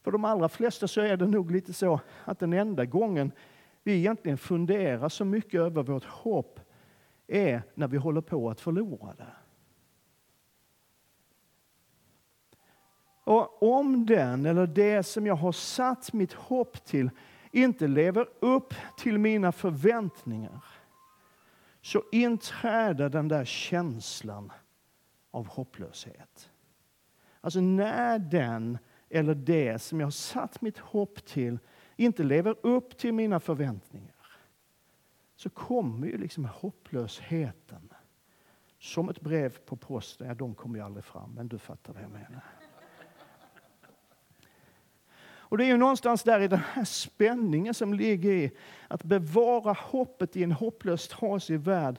För 0.03 0.11
de 0.11 0.25
allra 0.25 0.49
flesta 0.49 0.89
så 0.89 1.01
är 1.01 1.17
det 1.17 1.27
nog 1.27 1.51
lite 1.51 1.73
så 1.73 2.01
att 2.25 2.39
den 2.39 2.53
enda 2.53 2.85
gången 2.85 3.33
vi 3.87 3.97
egentligen 3.97 4.39
funderar 4.39 5.09
så 5.09 5.25
mycket 5.25 5.61
över 5.61 5.83
vårt 5.83 6.05
hopp 6.05 6.61
är 7.27 7.63
när 7.75 7.89
vi 7.89 7.97
håller 7.97 8.21
på 8.21 8.51
att 8.51 8.61
förlora 8.61 9.15
det. 9.15 9.33
Och 13.25 13.63
om 13.63 14.07
den 14.07 14.47
eller 14.47 14.67
det 14.67 15.03
som 15.03 15.27
jag 15.27 15.35
har 15.35 15.53
satt 15.53 16.13
mitt 16.13 16.33
hopp 16.33 16.85
till 16.85 17.11
inte 17.51 17.87
lever 17.87 18.29
upp 18.41 18.75
till 18.99 19.19
mina 19.19 19.53
förväntningar 19.53 20.65
så 21.81 22.03
inträder 22.13 23.09
den 23.09 23.29
där 23.29 23.45
känslan 23.45 24.53
av 25.31 25.47
hopplöshet. 25.47 26.51
Alltså 27.41 27.61
när 27.61 28.19
den 28.19 28.79
eller 29.11 29.35
det 29.35 29.83
som 29.83 30.01
jag 30.01 30.07
har 30.07 30.11
satt 30.11 30.61
mitt 30.61 30.79
hopp 30.79 31.25
till 31.27 31.59
inte 31.97 32.23
lever 32.23 32.57
upp 32.63 32.99
till 32.99 33.13
mina 33.13 33.41
förväntningar 33.41 34.13
så 35.37 35.51
kommer 35.51 36.07
ju 36.07 36.19
liksom 36.19 36.45
hopplösheten 36.45 37.93
som 38.79 39.09
ett 39.09 39.21
brev 39.21 39.59
på 39.59 39.77
posten. 39.77 40.29
Ja, 40.29 40.35
de 40.35 40.55
kommer 40.55 40.79
ju 40.79 40.85
aldrig 40.85 41.05
fram, 41.05 41.35
men 41.35 41.49
du 41.49 41.59
fattar 41.59 41.93
vad 41.93 42.03
jag 42.03 42.11
menar. 42.11 42.45
Och 45.49 45.59
det 45.59 45.65
är 45.65 45.69
ju 45.69 45.77
någonstans 45.77 46.23
där 46.23 46.41
i 46.41 46.49
den 46.49 46.59
här 46.73 46.85
spänningen 46.85 47.75
som 47.75 47.95
ligger 47.95 48.33
i 48.33 48.51
att 48.89 49.03
bevara 49.03 49.73
hoppet 49.73 50.37
i 50.37 50.43
en 50.43 50.53
hopplöst 50.53 51.11
trasig 51.11 51.61
värld 51.61 51.97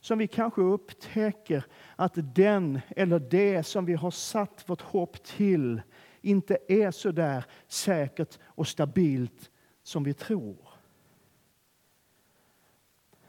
som 0.00 0.18
vi 0.18 0.26
kanske 0.26 0.60
upptäcker 0.60 1.64
att 1.96 2.12
den 2.34 2.80
eller 2.88 3.18
det 3.18 3.62
som 3.62 3.84
vi 3.84 3.94
har 3.94 4.10
satt 4.10 4.64
vårt 4.66 4.80
hopp 4.80 5.22
till 5.22 5.82
inte 6.20 6.58
är 6.68 6.90
så 6.90 7.12
där 7.12 7.44
säkert 7.66 8.38
och 8.44 8.68
stabilt 8.68 9.50
som 9.82 10.04
vi 10.04 10.14
tror. 10.14 10.68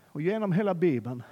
Och 0.05 0.21
genom 0.21 0.51
hela 0.51 0.73
Bibeln, 0.73 1.23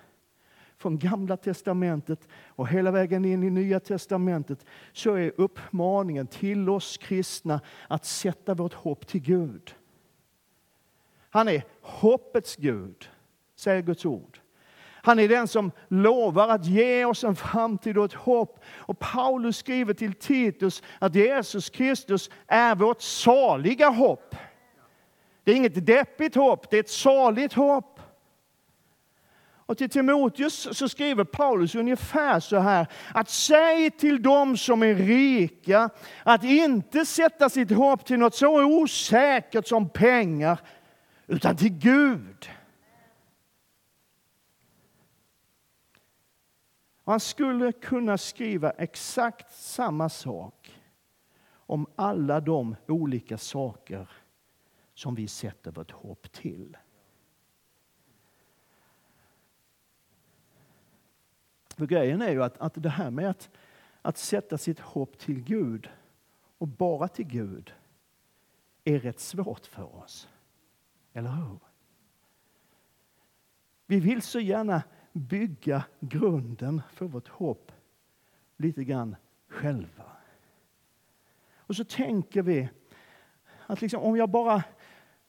från 0.78 1.00
Gamla 1.00 1.38
testamentet 1.38 2.28
och 2.48 2.68
hela 2.68 2.92
vägen 2.92 3.26
in 3.26 3.44
i 3.44 3.50
Nya 3.50 3.80
testamentet, 3.80 4.66
så 4.94 5.16
är 5.16 5.32
uppmaningen 5.38 6.28
till 6.28 6.70
oss 6.70 6.98
kristna 6.98 7.62
att 7.88 8.06
sätta 8.06 8.54
vårt 8.54 8.74
hopp 8.74 9.08
till 9.08 9.22
Gud. 9.22 9.76
Han 11.30 11.48
är 11.48 11.64
hoppets 11.82 12.56
Gud, 12.56 13.10
säger 13.56 13.82
Guds 13.82 14.06
ord. 14.06 14.39
Han 15.10 15.20
är 15.20 15.28
den 15.28 15.48
som 15.48 15.72
lovar 15.88 16.48
att 16.48 16.66
ge 16.66 17.06
oss 17.06 17.24
en 17.24 17.36
framtid 17.36 17.98
och 17.98 18.06
ett 18.06 18.14
hopp. 18.14 18.60
Och 18.78 19.00
Paulus 19.00 19.58
skriver 19.58 19.94
till 19.94 20.14
Titus 20.14 20.84
att 21.00 21.16
Jesus 21.16 21.70
Kristus 21.70 22.30
är 22.48 22.76
vårt 22.76 23.02
saliga 23.02 23.90
hopp. 23.90 24.36
Det 25.44 25.52
är 25.52 25.56
inget 25.56 25.86
deppigt 25.86 26.36
hopp, 26.36 26.70
det 26.70 26.76
är 26.76 26.80
ett 26.80 26.90
saligt 26.90 27.54
hopp. 27.54 28.00
Och 29.66 29.78
till 29.78 29.90
Timoteus 29.90 30.78
så 30.78 30.90
skriver 30.90 31.24
Paulus 31.24 31.76
ungefär 31.76 32.40
så 32.40 32.58
här, 32.58 32.88
att 33.14 33.30
säg 33.30 33.92
till 33.92 34.22
dem 34.22 34.58
som 34.58 34.84
är 34.84 34.96
rika 34.96 35.90
att 36.24 36.44
inte 36.44 37.06
sätta 37.06 37.50
sitt 37.50 37.72
hopp 37.72 38.06
till 38.06 38.20
något 38.20 38.36
så 38.36 38.64
osäkert 38.64 39.68
som 39.68 39.90
pengar, 39.90 40.60
utan 41.28 41.56
till 41.56 41.74
Gud. 41.74 42.50
Man 47.10 47.20
skulle 47.20 47.72
kunna 47.72 48.18
skriva 48.18 48.72
exakt 48.72 49.54
samma 49.54 50.10
sak 50.10 50.82
om 51.52 51.88
alla 51.96 52.42
de 52.42 52.76
olika 52.88 53.38
saker 53.38 54.10
som 54.94 55.16
vi 55.16 55.28
sätter 55.28 55.72
vårt 55.72 55.92
hopp 55.92 56.32
till. 56.32 56.78
För 61.70 61.86
grejen 61.86 62.22
är 62.22 62.32
ju 62.32 62.44
att, 62.44 62.58
att 62.58 62.84
det 62.84 62.90
här 62.90 63.12
med 63.12 63.30
att, 63.30 63.50
att 64.02 64.18
sätta 64.18 64.58
sitt 64.58 64.80
hopp 64.80 65.18
till 65.18 65.44
Gud 65.44 65.90
och 66.58 66.68
bara 66.68 67.08
till 67.08 67.28
Gud 67.28 67.74
är 68.84 69.00
rätt 69.00 69.20
svårt 69.20 69.66
för 69.66 69.96
oss. 69.96 70.30
Eller 71.14 71.30
hur? 71.30 71.60
Vi 73.86 74.00
vill 74.00 74.22
så 74.22 74.40
gärna 74.40 74.84
bygga 75.20 75.84
grunden 76.00 76.82
för 76.94 77.06
vårt 77.06 77.28
hopp 77.28 77.72
lite 78.58 78.84
grann 78.84 79.16
själva. 79.48 80.04
Och 81.58 81.76
så 81.76 81.84
tänker 81.84 82.42
vi 82.42 82.70
att 83.68 83.82
liksom, 83.82 84.02
om, 84.02 84.16
jag 84.16 84.30
bara, 84.30 84.64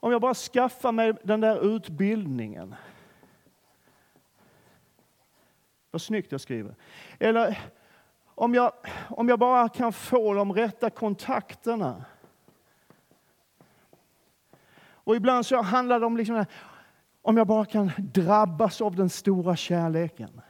om 0.01 0.13
jag 0.13 0.21
bara 0.21 0.35
skaffar 0.35 0.93
mig 0.93 1.15
den 1.25 1.41
där 1.41 1.77
utbildningen. 1.77 2.75
Vad 5.91 6.03
snyggt 6.03 6.33
jag 6.33 6.41
skriver. 6.41 6.75
Eller 7.19 7.59
om 8.25 8.55
jag, 8.55 8.73
om 9.09 9.29
jag 9.29 9.39
bara 9.39 9.69
kan 9.69 9.93
få 9.93 10.35
de 10.35 10.53
rätta 10.53 10.91
kontakterna. 10.91 12.05
Och 15.11 15.17
ibland 15.17 15.47
så 15.47 15.63
handlar 15.63 16.01
det 16.01 16.07
om 16.07 16.17
liksom 16.17 16.45
om 17.23 17.37
jag 17.37 17.47
bara 17.47 17.65
kan 17.65 17.91
drabbas 17.97 18.81
av 18.81 18.97
den 18.97 19.11
stora 19.11 19.57
kärleken. 19.57 20.41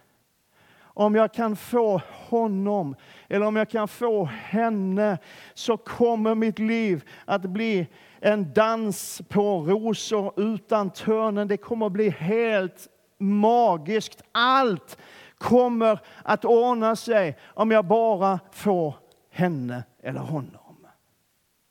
Om 0.83 1.15
jag 1.15 1.35
kan 1.35 1.57
få 1.57 2.03
honom 2.29 2.95
eller 3.29 3.47
om 3.47 3.57
jag 3.57 3.71
kan 3.71 3.89
få 3.89 4.25
henne 4.25 5.19
så 5.55 5.77
kommer 5.77 6.35
mitt 6.35 6.59
liv 6.59 7.09
att 7.25 7.43
bli 7.43 7.89
en 8.21 8.53
dans 8.53 9.23
på 9.29 9.61
rosor 9.61 10.33
utan 10.37 10.91
törnen. 10.91 11.49
Det 11.49 11.57
kommer 11.57 11.87
att 11.87 11.93
bli 11.93 12.11
helt 12.11 12.89
magiskt. 13.19 14.23
Allt 14.33 14.99
kommer 15.39 16.01
att 16.25 16.45
ordna 16.45 16.97
sig 16.97 17.37
om 17.45 17.71
jag 17.71 17.85
bara 17.85 18.41
får 18.53 18.95
henne 19.31 19.85
eller 20.03 20.21
honom. 20.21 20.87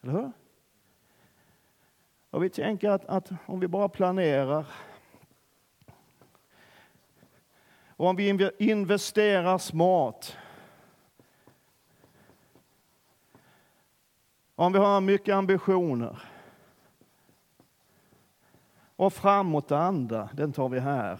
Eller 0.04 0.14
hur? 0.14 0.32
Och 2.32 2.44
vi 2.44 2.50
tänker 2.50 2.90
att, 2.90 3.06
att 3.06 3.30
om 3.46 3.60
vi 3.60 3.68
bara 3.68 3.90
planerar 3.90 4.66
Och 8.00 8.08
om 8.08 8.16
vi 8.16 8.52
investerar 8.58 9.58
smart. 9.58 10.38
Om 14.56 14.74
vi 14.74 14.80
har 14.80 15.02
mycket 15.02 15.36
ambitioner. 15.36 16.22
Och 18.96 19.14
framåtanda, 19.14 20.30
den 20.34 20.54
tar 20.54 20.70
vi 20.70 20.80
här. 20.80 21.20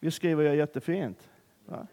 Vi 0.00 0.10
skriver 0.10 0.44
jag 0.44 0.56
jättefint. 0.56 1.30
Va? 1.66 1.86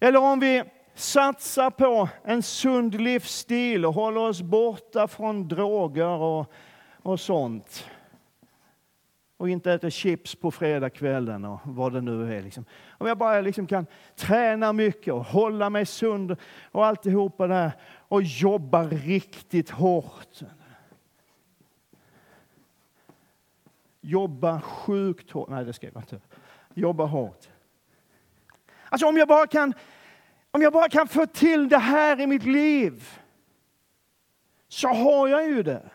Eller 0.00 0.20
om 0.20 0.40
vi 0.40 0.64
satsar 0.94 1.70
på 1.70 2.08
en 2.24 2.42
sund 2.42 3.00
livsstil 3.00 3.86
och 3.86 3.94
håller 3.94 4.20
oss 4.20 4.42
borta 4.42 5.08
från 5.08 5.48
droger 5.48 6.08
och, 6.08 6.52
och 7.02 7.20
sånt 7.20 7.90
och 9.38 9.48
inte 9.48 9.72
äter 9.72 9.90
chips 9.90 10.34
på 10.34 10.50
fredagskvällen 10.50 11.44
och 11.44 11.60
vad 11.64 11.92
det 11.92 12.00
nu 12.00 12.36
är. 12.36 12.42
Liksom. 12.42 12.64
Om 12.90 13.06
jag 13.06 13.18
bara 13.18 13.40
liksom 13.40 13.66
kan 13.66 13.86
träna 14.14 14.72
mycket 14.72 15.14
och 15.14 15.24
hålla 15.24 15.70
mig 15.70 15.86
sund 15.86 16.36
och 16.72 16.86
alltihopa 16.86 17.46
där 17.46 17.72
och 17.84 18.22
jobba 18.22 18.84
riktigt 18.84 19.70
hårt. 19.70 20.40
Jobba 24.00 24.60
sjukt 24.60 25.30
hårt. 25.30 25.48
Nej, 25.48 25.64
det 25.64 25.72
ska 25.72 25.86
jag 25.86 26.02
inte. 26.02 26.20
Jobba 26.74 27.04
hårt. 27.04 27.48
Alltså 28.88 29.06
om 29.06 29.16
jag 29.16 29.28
bara 29.28 29.46
kan, 29.46 29.74
om 30.50 30.62
jag 30.62 30.72
bara 30.72 30.88
kan 30.88 31.08
få 31.08 31.26
till 31.26 31.68
det 31.68 31.78
här 31.78 32.20
i 32.20 32.26
mitt 32.26 32.44
liv 32.44 33.08
så 34.68 34.88
har 34.88 35.28
jag 35.28 35.46
ju 35.46 35.62
det. 35.62 35.90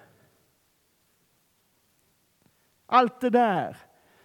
Allt 2.93 3.21
det 3.21 3.29
där 3.29 3.77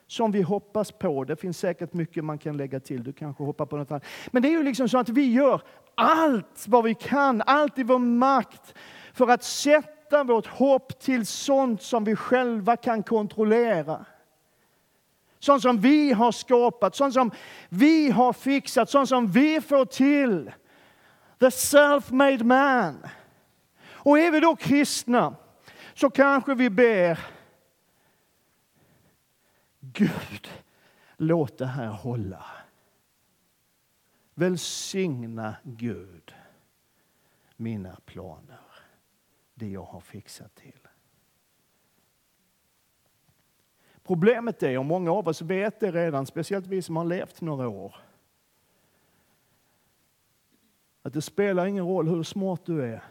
som 0.06 0.30
vi 0.30 0.42
hoppas 0.42 0.92
på, 0.92 1.25
det 1.25 1.37
finns 1.37 1.58
säkert 1.58 1.92
mycket 1.92 2.25
man 2.25 2.38
kan 2.38 2.56
lägga 2.56 2.80
till. 2.80 3.02
Du 3.02 3.12
kanske 3.12 3.44
hoppar 3.44 3.66
på 3.66 3.76
något 3.76 3.90
annat. 3.90 4.04
Men 4.30 4.42
det 4.42 4.48
är 4.48 4.50
ju 4.50 4.62
liksom 4.62 4.88
så 4.88 4.98
att 4.98 5.08
vi 5.08 5.32
gör 5.32 5.62
allt 5.94 6.64
vad 6.68 6.84
vi 6.84 6.94
kan, 6.94 7.42
allt 7.46 7.78
i 7.78 7.82
vår 7.82 7.98
makt 7.98 8.75
för 9.12 9.28
att 9.28 9.44
sätta 9.44 10.25
vårt 10.25 10.46
hopp 10.46 11.00
till 11.00 11.26
sånt 11.26 11.82
som 11.82 12.04
vi 12.04 12.16
själva 12.16 12.76
kan 12.76 13.02
kontrollera. 13.02 14.04
Sånt 15.38 15.62
som 15.62 15.80
vi 15.80 16.12
har 16.12 16.32
skapat, 16.32 16.96
sånt 16.96 17.14
som 17.14 17.30
vi 17.68 18.10
har 18.10 18.32
fixat, 18.32 18.90
sånt 18.90 19.08
som 19.08 19.26
vi 19.26 19.60
får 19.60 19.84
till. 19.84 20.52
The 21.40 21.50
self-made 21.50 22.44
man. 22.44 22.98
Och 23.90 24.18
är 24.18 24.30
vi 24.30 24.40
då 24.40 24.56
kristna 24.56 25.34
så 25.94 26.10
kanske 26.10 26.54
vi 26.54 26.70
ber 26.70 27.38
Gud, 29.92 30.49
låt 31.16 31.59
det 31.59 31.66
här 31.66 31.88
hålla. 31.88 32.45
Välsigna 34.35 35.57
Gud 35.62 36.35
mina 37.57 37.97
planer, 38.04 38.61
det 39.54 39.68
jag 39.68 39.83
har 39.83 40.00
fixat 40.00 40.54
till. 40.54 40.88
Problemet 44.02 44.62
är, 44.62 44.78
och 44.78 44.85
många 44.85 45.12
av 45.12 45.28
oss 45.28 45.42
vet 45.42 45.80
det 45.80 45.90
redan, 45.90 46.26
speciellt 46.26 46.66
vi 46.66 46.83
som 46.83 46.97
har 46.97 47.04
levt 47.04 47.40
några 47.40 47.68
år, 47.68 47.97
att 51.02 51.12
det 51.12 51.23
spelar 51.23 51.66
ingen 51.66 51.87
roll 51.87 52.09
hur 52.09 52.23
smart 52.23 52.61
du 52.64 52.85
är. 52.85 53.04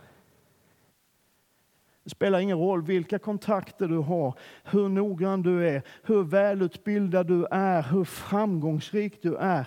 Det 2.07 2.11
spelar 2.11 2.39
ingen 2.39 2.57
roll 2.57 2.81
vilka 2.81 3.19
kontakter 3.19 3.87
du 3.87 3.97
har, 3.97 4.39
hur 4.63 4.89
noggrann 4.89 5.41
du 5.41 5.69
är, 5.69 5.81
hur 6.03 6.23
välutbildad 6.23 7.27
du 7.27 7.45
är, 7.51 7.83
hur 7.83 8.03
framgångsrik 8.03 9.21
du 9.21 9.35
är. 9.35 9.65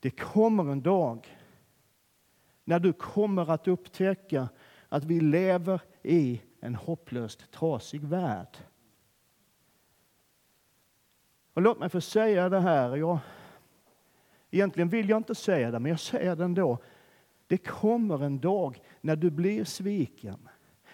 Det 0.00 0.10
kommer 0.10 0.72
en 0.72 0.82
dag 0.82 1.38
när 2.64 2.78
du 2.78 2.92
kommer 2.92 3.50
att 3.50 3.68
upptäcka 3.68 4.48
att 4.88 5.04
vi 5.04 5.20
lever 5.20 5.80
i 6.02 6.40
en 6.60 6.74
hopplöst 6.74 7.50
trasig 7.52 8.04
värld. 8.04 8.56
Och 11.54 11.62
låt 11.62 11.78
mig 11.78 11.88
få 11.88 12.00
säga 12.00 12.48
det 12.48 12.60
här. 12.60 12.96
Jag, 12.96 13.18
egentligen 14.50 14.88
vill 14.88 15.08
jag 15.08 15.16
inte 15.16 15.34
säga 15.34 15.70
det, 15.70 15.78
men 15.78 15.90
jag 15.90 16.00
säger 16.00 16.36
det 16.36 16.44
ändå. 16.44 16.78
Det 17.46 17.58
kommer 17.58 18.24
en 18.24 18.40
dag 18.40 18.82
när 19.00 19.16
du 19.16 19.30
blir 19.30 19.64
sviken. 19.64 20.48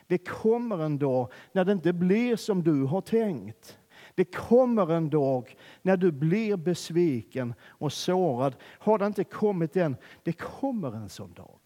Det 0.06 0.18
kommer 0.18 0.78
en 0.78 0.98
dag 0.98 1.32
när 1.52 1.64
det 1.64 1.72
inte 1.72 1.92
blir 1.92 2.36
som 2.36 2.62
du 2.62 2.84
har 2.84 3.00
tänkt. 3.00 3.78
Det 4.14 4.24
kommer 4.24 4.92
en 4.92 5.10
dag 5.10 5.56
när 5.82 5.96
du 5.96 6.12
blir 6.12 6.56
besviken 6.56 7.54
och 7.62 7.92
sårad. 7.92 8.56
Har 8.62 8.98
det 8.98 9.06
inte 9.06 9.24
kommit 9.24 9.76
än? 9.76 9.96
Det 10.22 10.32
kommer 10.32 10.96
en 10.96 11.08
sån 11.08 11.32
dag. 11.32 11.58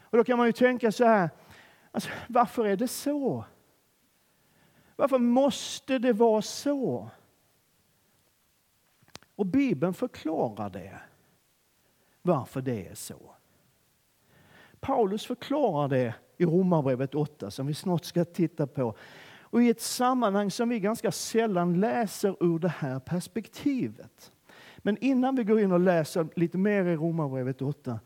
Och 0.00 0.18
då 0.18 0.24
kan 0.24 0.38
man 0.38 0.46
ju 0.46 0.52
tänka 0.52 0.92
så 0.92 1.04
här, 1.04 1.30
alltså, 1.90 2.10
varför 2.28 2.64
är 2.64 2.76
det 2.76 2.88
så? 2.88 3.44
Varför 4.96 5.18
måste 5.18 5.98
det 5.98 6.12
vara 6.12 6.42
så? 6.42 7.10
Och 9.36 9.46
Bibeln 9.46 9.94
förklarar 9.94 10.70
det, 10.70 11.00
varför 12.22 12.60
det 12.62 12.88
är 12.88 12.94
så. 12.94 13.35
Paulus 14.86 15.26
förklarar 15.26 15.88
det 15.88 16.14
i 16.36 16.44
Romarbrevet 16.44 17.14
8 17.14 17.50
som 17.50 17.66
vi 17.66 17.74
snart 17.74 18.04
ska 18.04 18.24
titta 18.24 18.66
på. 18.66 18.96
Och 19.40 19.62
i 19.62 19.70
ett 19.70 19.80
sammanhang 19.80 20.50
som 20.50 20.68
vi 20.68 20.80
ganska 20.80 21.12
sällan 21.12 21.80
läser 21.80 22.36
ur 22.40 22.58
det 22.58 22.68
här 22.68 22.98
perspektivet. 22.98 24.32
Men 24.78 24.96
innan 25.00 25.36
vi 25.36 25.44
går 25.44 25.60
in 25.60 25.72
och 25.72 25.80
läser 25.80 26.28
lite 26.36 26.58
mer 26.58 26.84
i 26.84 26.96
Romarbrevet 26.96 27.62
8, 27.62 28.00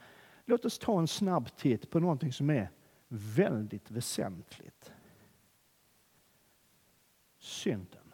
låt 0.44 0.64
oss 0.64 0.78
ta 0.78 0.98
en 0.98 1.08
snabb 1.08 1.56
titt 1.56 1.90
på 1.90 2.00
någonting 2.00 2.32
som 2.32 2.50
är 2.50 2.70
väldigt 3.08 3.90
väsentligt. 3.90 4.92
Synden. 7.38 8.12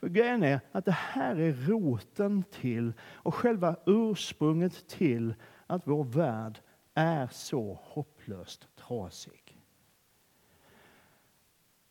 För 0.00 0.08
grejen 0.08 0.42
är 0.42 0.60
att 0.72 0.84
det 0.84 0.92
här 0.92 1.36
är 1.36 1.52
roten 1.52 2.44
till 2.50 2.92
och 3.00 3.34
själva 3.34 3.76
ursprunget 3.86 4.88
till 4.88 5.34
att 5.66 5.82
vår 5.84 6.04
värld 6.04 6.60
är 6.96 7.28
så 7.32 7.78
hopplöst 7.82 8.68
trasig. 8.76 9.62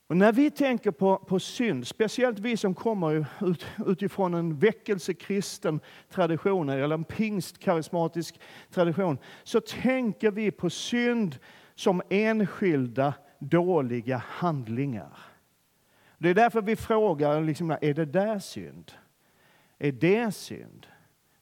Och 0.07 0.17
när 0.17 0.33
vi 0.33 0.51
tänker 0.51 0.91
på, 0.91 1.17
på 1.17 1.39
synd, 1.39 1.87
speciellt 1.87 2.39
vi 2.39 2.57
som 2.57 2.75
kommer 2.75 3.25
ut, 3.41 3.65
utifrån 3.85 4.33
en 4.33 4.59
väckelsekristen 4.59 5.79
tradition 6.09 6.69
eller 6.69 6.95
en 6.95 7.03
pingstkarismatisk 7.03 8.39
tradition, 8.69 9.17
så 9.43 9.61
tänker 9.61 10.31
vi 10.31 10.51
på 10.51 10.69
synd 10.69 11.37
som 11.75 12.01
enskilda 12.09 13.13
dåliga 13.39 14.17
handlingar. 14.17 15.17
Det 16.17 16.29
är 16.29 16.33
därför 16.33 16.61
vi 16.61 16.75
frågar, 16.75 17.41
liksom, 17.41 17.71
är 17.71 17.93
det 17.93 18.05
där 18.05 18.39
synd? 18.39 18.91
Är 19.77 19.91
det 19.91 20.35
synd? 20.35 20.87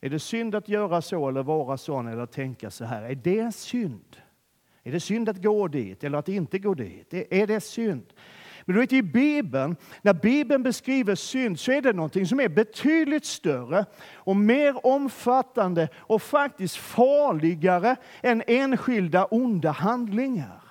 Är 0.04 0.10
det 0.10 0.20
synd 0.20 0.56
att 0.56 0.70
göra 0.70 1.02
så 1.02 1.30
eller 1.30 1.44
vara 1.44 1.78
sån 1.78 2.08
eller 2.08 2.26
tänka 2.26 2.72
så 2.72 2.86
här? 2.86 3.02
Är 3.02 3.16
det 3.16 3.56
synd? 3.56 4.18
Är 4.84 4.92
det 4.92 5.00
synd 5.00 5.30
att 5.30 5.44
gå 5.44 5.68
dit 5.68 6.04
eller 6.04 6.18
att 6.18 6.30
inte 6.30 6.60
gå 6.60 6.74
dit? 6.74 7.14
Är 7.14 7.48
det 7.48 7.62
synd? 7.62 8.14
Men 8.66 8.74
du 8.76 8.82
vet, 8.82 8.94
i 8.94 9.02
Bibeln, 9.02 9.76
när 10.02 10.14
Bibeln 10.14 10.64
beskriver 10.64 11.16
synd 11.16 11.60
så 11.60 11.72
är 11.72 11.82
det 11.82 11.94
någonting 11.94 12.26
som 12.26 12.40
är 12.40 12.50
betydligt 12.50 13.26
större 13.26 13.86
och 14.14 14.36
mer 14.36 14.86
omfattande 14.86 15.90
och 15.96 16.22
faktiskt 16.22 16.76
farligare 16.76 17.96
än 18.22 18.44
enskilda 18.48 19.26
onda 19.26 19.72
handlingar. 19.72 20.63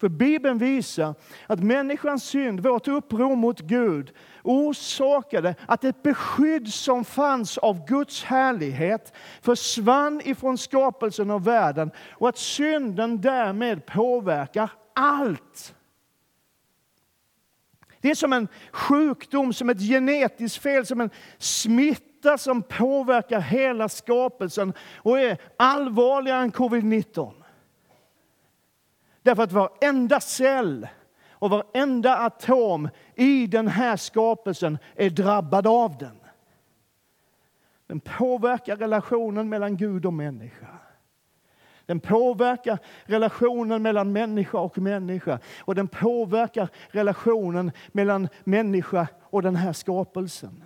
För 0.00 0.08
Bibeln 0.08 0.58
visar 0.58 1.14
att 1.46 1.62
människans 1.62 2.24
synd, 2.24 2.60
vårt 2.60 2.88
uppror 2.88 3.36
mot 3.36 3.60
Gud, 3.60 4.12
orsakade 4.42 5.54
att 5.66 5.84
ett 5.84 6.02
beskydd 6.02 6.72
som 6.72 7.04
fanns 7.04 7.58
av 7.58 7.86
Guds 7.86 8.24
härlighet 8.24 9.12
försvann 9.42 10.20
ifrån 10.24 10.58
skapelsen 10.58 11.30
av 11.30 11.44
världen 11.44 11.90
och 12.10 12.28
att 12.28 12.38
synden 12.38 13.20
därmed 13.20 13.86
påverkar 13.86 14.70
allt. 14.94 15.74
Det 18.00 18.10
är 18.10 18.14
som 18.14 18.32
en 18.32 18.48
sjukdom, 18.72 19.52
som 19.52 19.70
ett 19.70 19.80
genetiskt 19.80 20.62
fel, 20.62 20.86
som 20.86 21.00
en 21.00 21.10
smitta 21.38 22.38
som 22.38 22.62
påverkar 22.62 23.40
hela 23.40 23.88
skapelsen 23.88 24.72
och 24.96 25.20
är 25.20 25.38
allvarligare 25.56 26.42
än 26.42 26.52
covid-19. 26.52 27.37
Därför 29.28 29.42
att 29.42 29.52
varenda 29.52 30.20
cell 30.20 30.88
och 31.30 31.50
varenda 31.50 32.16
atom 32.16 32.88
i 33.14 33.46
den 33.46 33.68
här 33.68 33.96
skapelsen 33.96 34.78
är 34.94 35.10
drabbad 35.10 35.66
av 35.66 35.98
den. 35.98 36.20
Den 37.86 38.00
påverkar 38.00 38.76
relationen 38.76 39.48
mellan 39.48 39.76
Gud 39.76 40.06
och 40.06 40.12
människa. 40.12 40.78
Den 41.86 42.00
påverkar 42.00 42.78
relationen 43.04 43.82
mellan 43.82 44.12
människa 44.12 44.58
och 44.58 44.78
människa. 44.78 45.38
Och 45.60 45.74
den 45.74 45.88
påverkar 45.88 46.68
relationen 46.88 47.72
mellan 47.92 48.28
människa 48.44 49.08
och 49.22 49.42
den 49.42 49.56
här 49.56 49.72
skapelsen. 49.72 50.64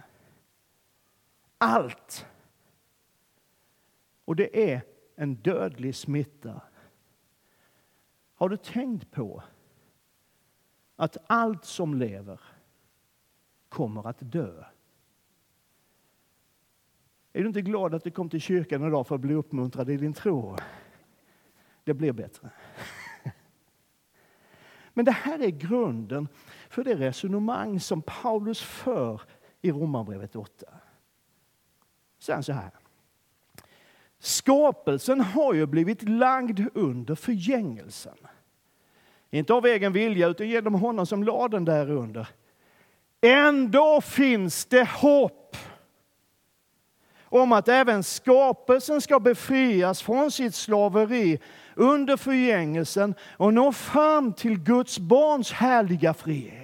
Allt. 1.58 2.26
Och 4.24 4.36
det 4.36 4.72
är 4.72 4.80
en 5.16 5.34
dödlig 5.34 5.94
smitta 5.94 6.60
har 8.42 8.48
du 8.48 8.56
tänkt 8.56 9.10
på 9.10 9.42
att 10.96 11.16
allt 11.26 11.64
som 11.64 11.94
lever 11.94 12.40
kommer 13.68 14.08
att 14.08 14.16
dö? 14.20 14.64
Är 17.32 17.40
du 17.40 17.46
inte 17.46 17.62
glad 17.62 17.94
att 17.94 18.04
du 18.04 18.10
kom 18.10 18.28
till 18.28 18.40
kyrkan 18.40 18.86
idag 18.88 19.06
för 19.06 19.14
att 19.14 19.20
bli 19.20 19.34
uppmuntrad 19.34 19.90
i 19.90 19.96
din 19.96 20.12
tro? 20.12 20.56
Det 21.84 21.94
blir 21.94 22.12
bättre. 22.12 22.50
Men 24.94 25.04
det 25.04 25.12
här 25.12 25.42
är 25.42 25.50
grunden 25.50 26.28
för 26.68 26.84
det 26.84 26.94
resonemang 26.94 27.80
som 27.80 28.02
Paulus 28.02 28.62
för 28.62 29.22
i 29.60 29.70
Romarbrevet 29.70 30.36
8. 30.36 30.66
Sen 32.18 32.42
så 32.42 32.52
här. 32.52 32.81
Skapelsen 34.24 35.20
har 35.20 35.54
ju 35.54 35.66
blivit 35.66 36.08
lagd 36.08 36.60
under 36.74 37.14
förgängelsen. 37.14 38.16
Inte 39.30 39.54
av 39.54 39.66
egen 39.66 39.92
vilja, 39.92 40.28
utan 40.28 40.48
genom 40.48 40.74
honom 40.74 41.06
som 41.06 41.24
lade 41.24 41.56
den 41.56 41.64
där 41.64 41.90
under. 41.90 42.28
Ändå 43.20 44.00
finns 44.00 44.64
det 44.64 44.88
hopp 44.88 45.56
om 47.24 47.52
att 47.52 47.68
även 47.68 48.02
skapelsen 48.02 49.00
ska 49.00 49.20
befrias 49.20 50.02
från 50.02 50.30
sitt 50.30 50.54
slaveri 50.54 51.40
under 51.74 52.16
förgängelsen 52.16 53.14
och 53.36 53.54
nå 53.54 53.72
fram 53.72 54.32
till 54.32 54.58
Guds 54.58 54.98
barns 54.98 55.52
härliga 55.52 56.14
frihet. 56.14 56.61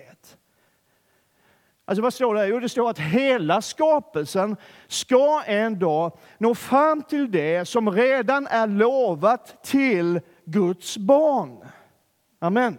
Alltså 1.89 2.03
vad 2.03 2.15
står 2.15 2.35
det? 2.35 2.47
Jo, 2.47 2.61
det 2.61 2.69
står 2.69 2.91
att 2.91 2.99
hela 2.99 3.63
skapelsen 3.63 4.57
ska 4.87 5.43
en 5.47 5.79
dag 5.79 6.19
nå 6.39 6.55
fram 6.55 7.03
till 7.03 7.31
det 7.31 7.69
som 7.69 7.91
redan 7.91 8.47
är 8.47 8.67
lovat 8.67 9.65
till 9.65 10.21
Guds 10.45 10.99
barn. 10.99 11.59
Amen. 12.39 12.79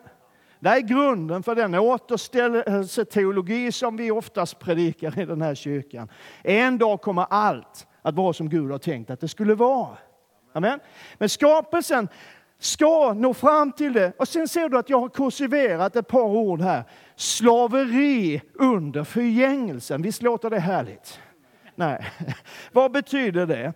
Det 0.60 0.70
är 0.70 0.80
grunden 0.80 1.44
för 1.44 1.56
den 1.56 1.76
återställelseteologi 1.76 3.72
som 3.72 3.98
vi 3.98 4.12
oftast 4.12 4.60
predikar 4.60 5.20
i 5.20 5.26
den 5.26 5.42
här 5.42 5.56
kyrkan. 5.56 6.10
En 6.44 6.78
dag 6.78 7.02
kommer 7.02 7.26
allt 7.30 7.88
att 8.02 8.16
vara 8.16 8.34
som 8.34 8.50
Gud 8.50 8.72
har 8.72 8.80
tänkt 8.80 9.10
att 9.10 9.20
det 9.20 9.28
skulle 9.28 9.56
vara. 9.56 9.98
Amen. 10.54 10.80
Men 11.18 11.30
skapelsen 11.30 12.08
ska 12.60 13.14
nå 13.14 13.34
fram 13.34 13.72
till 13.72 13.94
det. 13.94 14.14
Och 14.18 14.28
sen 14.28 14.48
ser 14.48 14.70
du 14.70 14.78
att 14.78 14.90
jag 14.90 15.00
har 15.00 15.10
kursiverat 15.10 15.96
ett 15.96 16.08
par 16.08 16.24
ord 16.24 16.62
här. 16.62 16.84
Slaveri 17.16 18.42
under 18.54 19.04
förgängelsen. 19.04 20.02
Visst 20.02 20.22
låter 20.22 20.50
det 20.50 20.60
härligt? 20.60 21.20
Nej. 21.76 22.06
Vad 22.72 22.92
betyder 22.92 23.46
det? 23.46 23.74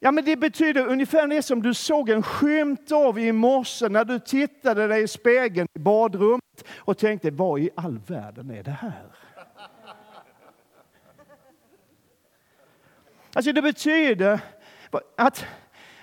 Ja, 0.00 0.10
men 0.10 0.24
det 0.24 0.36
betyder 0.36 0.86
ungefär 0.86 1.26
det 1.26 1.42
som 1.42 1.62
du 1.62 1.74
såg 1.74 2.10
en 2.10 2.22
skymt 2.22 2.92
av 2.92 3.18
i 3.18 3.32
morse 3.32 3.88
när 3.88 4.04
du 4.04 4.18
tittade 4.18 4.86
dig 4.86 5.02
i 5.02 5.08
spegeln 5.08 5.68
i 5.74 5.78
badrummet 5.78 6.64
och 6.76 6.98
tänkte, 6.98 7.30
vad 7.30 7.60
i 7.60 7.70
all 7.74 7.98
världen 8.06 8.50
är 8.50 8.62
det 8.62 8.70
här? 8.70 9.02
Alltså 13.34 13.52
det 13.52 13.62
betyder 13.62 14.40
att, 15.16 15.46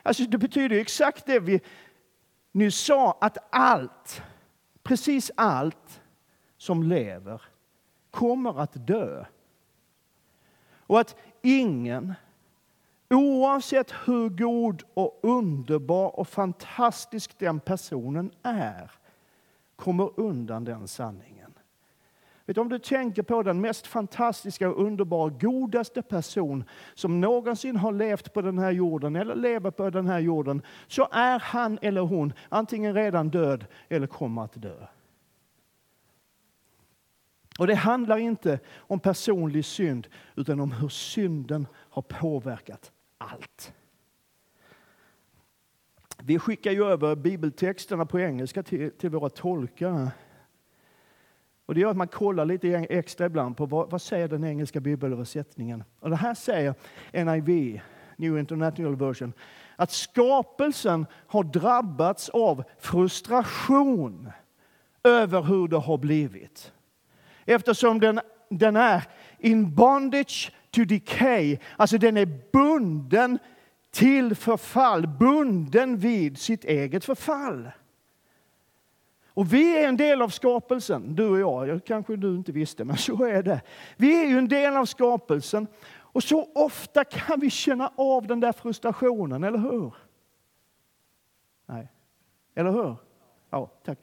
alltså 0.04 0.24
det 0.24 0.38
betyder 0.38 0.76
exakt 0.76 1.26
det 1.26 1.40
vi 1.40 1.62
nu 2.52 2.72
sa, 2.72 3.18
att 3.22 3.38
allt, 3.50 4.22
precis 4.84 5.32
allt 5.36 6.02
som 6.58 6.84
lever 6.84 7.42
kommer 8.12 8.60
att 8.60 8.88
dö. 8.88 9.26
Och 10.88 11.00
att 11.00 11.16
ingen 11.42 12.14
Oavsett 13.10 13.92
hur 13.92 14.30
god 14.30 14.84
och 14.94 15.20
underbar 15.24 16.20
och 16.20 16.28
fantastisk 16.28 17.40
den 17.40 17.60
personen 17.60 18.32
är, 18.44 18.92
kommer 19.76 20.20
undan 20.20 20.64
den 20.64 20.88
sanningen. 20.88 21.39
Vet 22.50 22.56
du, 22.56 22.62
om 22.62 22.70
du 22.70 22.80
tänker 22.80 23.24
på 23.24 23.44
den 23.44 23.62
mest 23.62 23.88
fantastiska, 23.88 24.68
underbara, 24.68 25.30
godaste 25.30 26.02
person 26.02 26.64
som 26.94 27.22
någonsin 27.22 27.76
har 27.76 27.92
levt 27.92 28.34
på 28.34 28.42
den 28.42 28.60
här 28.60 28.72
jorden 28.72 29.16
eller 29.16 29.36
lever 29.36 29.72
på 29.72 29.90
den 29.90 30.08
här 30.08 30.20
jorden, 30.20 30.62
så 30.88 31.08
är 31.12 31.40
han 31.40 31.80
eller 31.82 32.02
hon 32.02 32.34
antingen 32.50 32.94
redan 32.94 33.30
död 33.30 33.66
eller 33.90 34.08
kommer 34.08 34.44
att 34.44 34.62
dö. 34.62 34.88
Och 37.60 37.68
det 37.68 37.76
handlar 37.76 38.18
inte 38.18 38.60
om 38.78 39.00
personlig 39.00 39.66
synd, 39.66 40.08
utan 40.36 40.60
om 40.60 40.72
hur 40.72 40.90
synden 40.90 41.68
har 41.74 42.02
påverkat 42.02 42.92
allt. 43.18 43.74
Vi 46.24 46.40
skickar 46.40 46.72
ju 46.72 46.86
över 46.86 47.16
bibeltexterna 47.16 48.06
på 48.06 48.20
engelska 48.20 48.64
till, 48.64 48.92
till 48.92 49.10
våra 49.10 49.30
tolkare. 49.30 50.12
Och 51.70 51.76
det 51.76 51.82
gör 51.82 51.92
att 51.92 51.98
man 51.98 52.08
kollar 52.08 52.46
lite 52.46 52.68
extra 52.70 53.26
ibland 53.26 53.58
på 53.58 53.66
vad, 53.66 53.90
vad 53.90 54.02
säger 54.02 54.28
den 54.28 54.44
engelska 54.44 54.80
bibelöversättningen. 54.80 55.84
Och 56.00 56.10
det 56.10 56.16
här 56.16 56.34
säger 56.34 56.74
NIV, 57.12 57.82
New 58.16 58.40
International 58.40 58.96
Version, 58.96 59.34
att 59.76 59.92
skapelsen 59.92 61.06
har 61.28 61.44
drabbats 61.44 62.30
av 62.30 62.64
frustration 62.80 64.32
över 65.04 65.42
hur 65.42 65.68
det 65.68 65.78
har 65.78 65.98
blivit. 65.98 66.72
Eftersom 67.46 68.00
den, 68.00 68.20
den 68.50 68.76
är 68.76 69.04
in 69.40 69.76
bondage 69.76 70.52
to 70.72 70.84
decay. 70.84 71.58
Alltså 71.78 71.98
den 71.98 72.18
är 72.18 72.40
bunden 72.52 73.40
till 73.92 74.36
förfall, 74.36 75.08
bunden 75.08 75.98
vid 75.98 76.38
sitt 76.38 76.66
eget 76.66 77.06
förfall. 77.06 77.70
Och 79.40 79.54
vi 79.54 79.78
är 79.78 79.88
en 79.88 79.98
del 79.98 80.22
av 80.22 80.30
skapelsen, 80.30 81.16
du 81.16 81.30
och 81.30 81.40
jag. 81.40 81.68
jag. 81.68 81.86
Kanske 81.86 82.16
du 82.16 82.36
inte 82.36 82.52
visste, 82.52 82.84
men 82.84 82.98
så 83.08 83.24
är 83.24 83.44
det. 83.44 83.62
Vi 83.98 84.22
är 84.22 84.28
ju 84.28 84.38
en 84.38 84.48
del 84.48 84.78
av 84.78 84.86
skapelsen. 84.86 85.68
Och 85.90 86.24
så 86.24 86.52
ofta 86.56 87.04
kan 87.04 87.40
vi 87.40 87.50
känna 87.50 87.92
av 87.96 88.28
den 88.28 88.40
där 88.40 88.52
frustrationen, 88.52 89.44
eller 89.44 89.60
hur? 89.60 89.94
Nej. 91.66 91.92
Eller 92.56 92.72
hur? 92.72 92.96
Ja, 93.50 93.72
tack. 93.84 94.00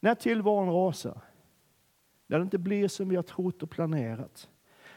När 0.00 0.14
tillvaron 0.14 0.70
rasar, 0.70 1.20
när 2.26 2.38
det 2.38 2.42
inte 2.42 2.58
blir 2.58 2.88
som 2.88 3.08
vi 3.08 3.16
har 3.16 3.22
trott 3.22 3.62
och 3.62 3.70
planerat, 3.70 4.48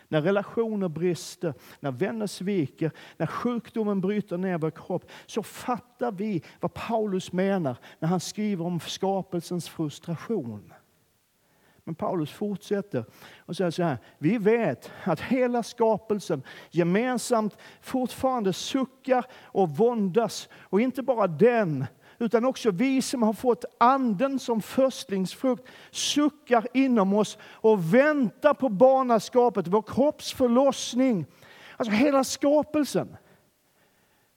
när 0.08 0.22
relationer 0.22 0.88
brister, 0.88 1.54
när 1.80 1.92
vänner 1.92 2.28
sviker, 2.28 2.92
när 3.18 3.26
sjukdomen 3.26 4.02
bryter 4.02 4.38
ner 4.38 4.58
vår 4.58 4.72
kropp, 4.72 5.12
så 5.26 5.44
fattar 5.44 6.12
vi 6.12 6.44
vad 6.60 6.74
Paulus 6.74 7.32
menar 7.32 7.78
när 8.00 8.08
han 8.08 8.20
skriver 8.20 8.66
om 8.66 8.80
skapelsens 8.80 9.70
frustration. 9.70 10.74
Men 11.88 11.96
Paulus 11.96 12.32
fortsätter 12.32 13.06
och 13.38 13.56
säger 13.56 13.72
så 13.72 13.84
här. 13.84 13.98
Vi 14.18 14.38
vet 14.38 14.92
att 15.04 15.22
hela 15.22 15.64
skapelsen 15.64 16.44
gemensamt 16.72 17.58
fortfarande 17.82 18.54
suckar 18.54 19.26
och 19.34 19.70
våndas. 19.70 20.50
Och 20.54 20.82
inte 20.82 21.02
bara 21.02 21.28
den, 21.28 21.86
utan 22.20 22.46
också 22.46 22.72
vi 22.72 23.02
som 23.02 23.24
har 23.24 23.34
fått 23.34 23.66
anden 23.78 24.40
som 24.40 24.62
förstlingsfrukt 24.62 25.68
suckar 25.92 26.68
inom 26.74 27.14
oss 27.14 27.38
och 27.42 27.94
väntar 27.94 28.54
på 28.54 28.70
barnaskapet, 28.70 29.68
vår 29.68 29.82
kropps 29.82 30.34
förlossning. 30.34 31.26
Alltså 31.78 31.94
hela 31.94 32.24
skapelsen 32.24 33.18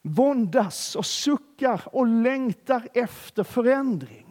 våndas 0.02 0.96
och 0.96 1.06
suckar 1.06 1.80
och 1.84 2.06
längtar 2.06 2.88
efter 2.94 3.44
förändring. 3.44 4.26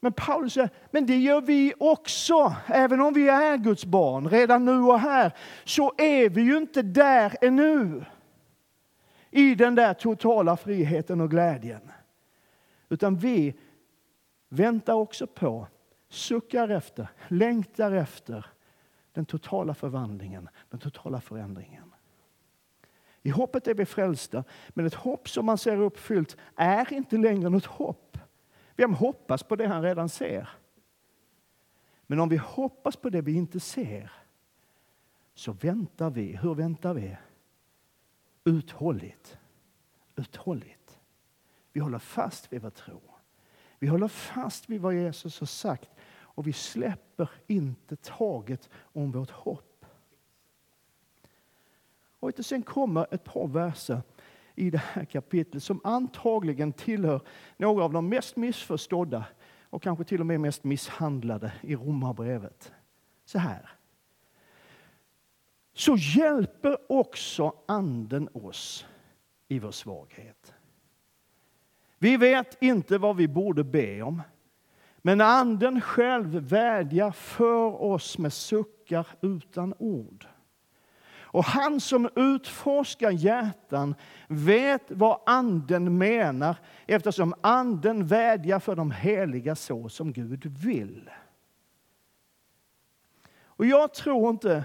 Men 0.00 0.12
Paulus 0.12 0.52
säger, 0.52 0.70
men 0.90 1.06
det 1.06 1.16
gör 1.16 1.40
vi 1.40 1.74
också. 1.78 2.54
Även 2.66 3.00
om 3.00 3.14
vi 3.14 3.28
är 3.28 3.56
Guds 3.56 3.84
barn 3.84 4.28
redan 4.28 4.64
nu 4.64 4.78
och 4.78 5.00
här, 5.00 5.32
så 5.64 5.92
är 5.98 6.28
vi 6.28 6.42
ju 6.42 6.56
inte 6.56 6.82
där 6.82 7.36
ännu 7.40 8.04
i 9.30 9.54
den 9.54 9.74
där 9.74 9.94
totala 9.94 10.56
friheten 10.56 11.20
och 11.20 11.30
glädjen. 11.30 11.90
Utan 12.88 13.16
vi 13.16 13.54
väntar 14.48 14.94
också 14.94 15.26
på, 15.26 15.66
suckar 16.08 16.68
efter, 16.68 17.08
längtar 17.28 17.92
efter 17.92 18.46
den 19.12 19.26
totala 19.26 19.74
förvandlingen, 19.74 20.48
den 20.70 20.80
totala 20.80 21.20
förändringen. 21.20 21.94
I 23.22 23.30
hoppet 23.30 23.66
är 23.68 23.74
vi 23.74 23.84
frälsta, 23.84 24.44
men 24.68 24.86
ett 24.86 24.94
hopp 24.94 25.28
som 25.28 25.46
man 25.46 25.58
ser 25.58 25.76
uppfyllt 25.76 26.36
är 26.56 26.92
inte 26.92 27.16
längre 27.16 27.48
något 27.48 27.66
hopp. 27.66 28.18
Vem 28.76 28.94
hoppas 28.94 29.42
på 29.42 29.56
det 29.56 29.66
han 29.66 29.82
redan 29.82 30.08
ser? 30.08 30.48
Men 32.06 32.20
om 32.20 32.28
vi 32.28 32.36
hoppas 32.36 32.96
på 32.96 33.10
det 33.10 33.20
vi 33.20 33.34
inte 33.34 33.60
ser, 33.60 34.12
så 35.34 35.52
väntar 35.52 36.10
vi. 36.10 36.36
Hur 36.36 36.54
väntar 36.54 36.94
vi? 36.94 37.16
Uthålligt. 38.46 39.38
Uthålligt. 40.16 41.00
Vi 41.72 41.80
håller 41.80 41.98
fast 41.98 42.52
vid 42.52 42.62
vår 42.62 42.70
tro. 42.70 43.02
Vi 43.78 43.86
håller 43.86 44.08
fast 44.08 44.70
vid 44.70 44.80
vad 44.80 44.94
Jesus 44.94 45.40
har 45.40 45.46
sagt 45.46 45.90
och 46.18 46.46
vi 46.46 46.52
släpper 46.52 47.30
inte 47.46 47.96
taget 47.96 48.68
om 48.76 49.12
vårt 49.12 49.30
hopp. 49.30 49.86
Och 52.20 52.32
sen 52.40 52.62
kommer 52.62 53.06
ett 53.10 53.24
par 53.24 53.46
verser 53.46 54.02
i 54.54 54.70
det 54.70 54.78
här 54.78 55.04
kapitlet 55.04 55.62
som 55.62 55.80
antagligen 55.84 56.72
tillhör 56.72 57.20
några 57.56 57.84
av 57.84 57.92
de 57.92 58.08
mest 58.08 58.36
missförstådda 58.36 59.24
och 59.62 59.82
kanske 59.82 60.04
till 60.04 60.20
och 60.20 60.26
med 60.26 60.40
mest 60.40 60.64
misshandlade 60.64 61.52
i 61.62 61.76
Romarbrevet. 61.76 62.72
Så 63.24 63.38
här 63.38 63.75
så 65.76 65.96
hjälper 65.96 66.92
också 66.92 67.52
Anden 67.66 68.28
oss 68.32 68.86
i 69.48 69.58
vår 69.58 69.70
svaghet. 69.70 70.54
Vi 71.98 72.16
vet 72.16 72.62
inte 72.62 72.98
vad 72.98 73.16
vi 73.16 73.28
borde 73.28 73.64
be 73.64 74.02
om, 74.02 74.22
men 74.98 75.20
Anden 75.20 75.80
själv 75.80 76.34
vädjar 76.34 77.10
för 77.10 77.82
oss 77.82 78.18
med 78.18 78.32
suckar 78.32 79.06
utan 79.20 79.74
ord. 79.78 80.26
Och 81.14 81.44
han 81.44 81.80
som 81.80 82.10
utforskar 82.16 83.10
hjärtan 83.10 83.94
vet 84.28 84.90
vad 84.90 85.20
Anden 85.26 85.98
menar 85.98 86.56
eftersom 86.86 87.34
Anden 87.40 88.06
vädjar 88.06 88.58
för 88.58 88.76
de 88.76 88.90
heliga 88.90 89.54
så 89.54 89.88
som 89.88 90.12
Gud 90.12 90.46
vill. 90.46 91.10
Och 93.44 93.66
jag 93.66 93.94
tror 93.94 94.30
inte 94.30 94.64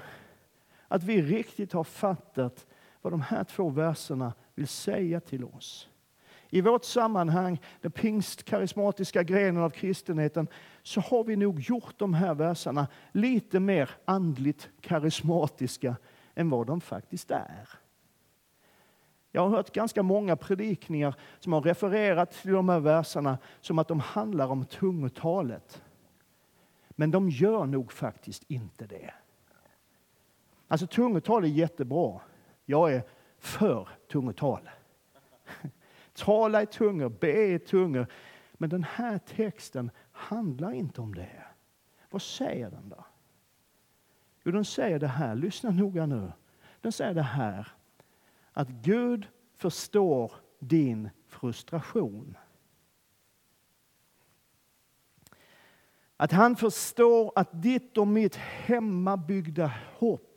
att 0.92 1.04
vi 1.04 1.22
riktigt 1.22 1.74
har 1.74 1.84
fattat 1.84 2.68
vad 3.02 3.14
de 3.14 3.22
här 3.22 3.44
två 3.44 3.70
verserna 3.70 4.34
vill 4.56 4.68
säga 4.68 5.20
till 5.20 5.44
oss. 5.44 5.90
I 6.50 6.62
vårt 6.62 6.84
sammanhang, 6.84 7.62
den 7.82 7.92
pingstkarismatiska 7.92 9.24
grenen 9.24 9.64
av 9.64 9.70
kristenheten, 9.70 10.48
så 10.84 11.02
har 11.02 11.24
vi 11.24 11.36
nog 11.36 11.60
gjort 11.60 11.94
de 11.98 12.14
här 12.14 12.34
verserna 12.34 12.88
lite 13.12 13.60
mer 13.60 13.90
andligt 14.06 14.70
karismatiska 14.82 15.96
än 16.36 16.50
vad 16.50 16.68
de 16.68 16.82
faktiskt 16.82 17.32
är. 17.32 17.70
Jag 19.32 19.42
har 19.42 19.50
hört 19.50 19.74
ganska 19.74 20.04
många 20.04 20.36
predikningar 20.36 21.16
som 21.40 21.54
har 21.54 21.62
refererat 21.62 22.32
till 22.32 22.52
de 22.52 22.70
här 22.70 22.80
verserna 22.80 23.38
som 23.62 23.80
att 23.80 23.88
de 23.88 24.00
handlar 24.00 24.48
om 24.48 24.66
tungotalet. 24.66 25.82
Men 26.90 27.12
de 27.12 27.30
gör 27.30 27.66
nog 27.66 27.92
faktiskt 27.92 28.44
inte 28.48 28.88
det. 28.88 29.14
Alltså 30.72 30.88
tungotal 30.88 31.44
är 31.44 31.48
jättebra. 31.48 32.22
Jag 32.66 32.94
är 32.94 33.04
för 33.38 33.90
tungotal. 34.12 34.70
Tala 36.14 36.62
i 36.64 36.66
tungor, 36.66 37.10
be 37.10 37.46
i 37.46 37.60
tungor. 37.60 38.08
Men 38.54 38.70
den 38.70 38.84
här 38.84 39.18
texten 39.18 39.92
handlar 40.12 40.72
inte 40.72 41.02
om 41.02 41.16
det. 41.16 41.44
Vad 42.10 42.22
säger 42.22 42.70
den 42.70 42.90
då? 42.90 43.06
Jo, 44.44 44.52
den 44.52 44.66
säger 44.66 45.00
det 45.00 45.08
här, 45.08 45.36
lyssna 45.36 45.72
noga 45.72 46.06
nu. 46.06 46.32
Den 46.82 46.92
säger 46.92 47.14
det 47.14 47.22
här, 47.22 47.68
att 48.54 48.70
Gud 48.70 49.28
förstår 49.56 50.32
din 50.60 51.10
frustration. 51.28 52.38
Att 56.18 56.32
han 56.32 56.56
förstår 56.56 57.32
att 57.36 57.62
ditt 57.64 57.98
och 57.98 58.08
mitt 58.08 58.36
hemmabyggda 58.36 59.74
hopp 59.98 60.31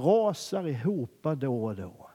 rasar 0.00 0.68
ihop 0.68 1.26
då 1.36 1.64
och 1.64 1.76
då. 1.76 2.10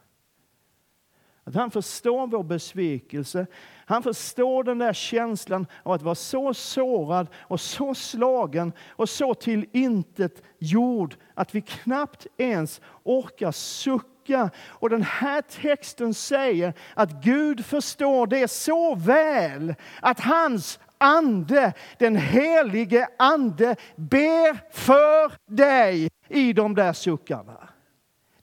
Att 1.48 1.56
han 1.56 1.72
förstår 1.72 2.28
vår 2.28 2.44
besvikelse. 2.44 3.46
Han 3.86 4.04
förstår 4.04 4.64
den 4.64 4.80
där 4.80 4.94
känslan 4.94 5.68
av 5.84 5.92
att 5.92 6.02
vara 6.02 6.16
så 6.16 6.54
sårad 6.54 7.28
och 7.42 7.60
så 7.60 7.96
slagen 7.96 8.74
och 8.90 9.10
så 9.10 9.34
till 9.34 9.66
intet 9.72 10.44
jord 10.60 11.16
att 11.34 11.56
vi 11.56 11.62
knappt 11.62 12.28
ens 12.38 12.82
orkar 13.04 13.52
sucka. 13.52 14.50
Och 14.66 14.90
den 14.90 15.04
här 15.04 15.42
texten 15.42 16.14
säger 16.14 16.74
att 16.94 17.12
Gud 17.24 17.66
förstår 17.66 18.28
det 18.28 18.48
så 18.48 18.96
väl 18.96 19.76
att 20.02 20.20
hans 20.20 20.80
ande, 20.98 21.74
den 22.00 22.16
helige 22.16 23.08
ande, 23.18 23.76
ber 23.96 24.74
för 24.74 25.54
dig 25.56 26.10
i 26.30 26.54
de 26.54 26.76
där 26.76 26.94
suckarna. 26.94 27.70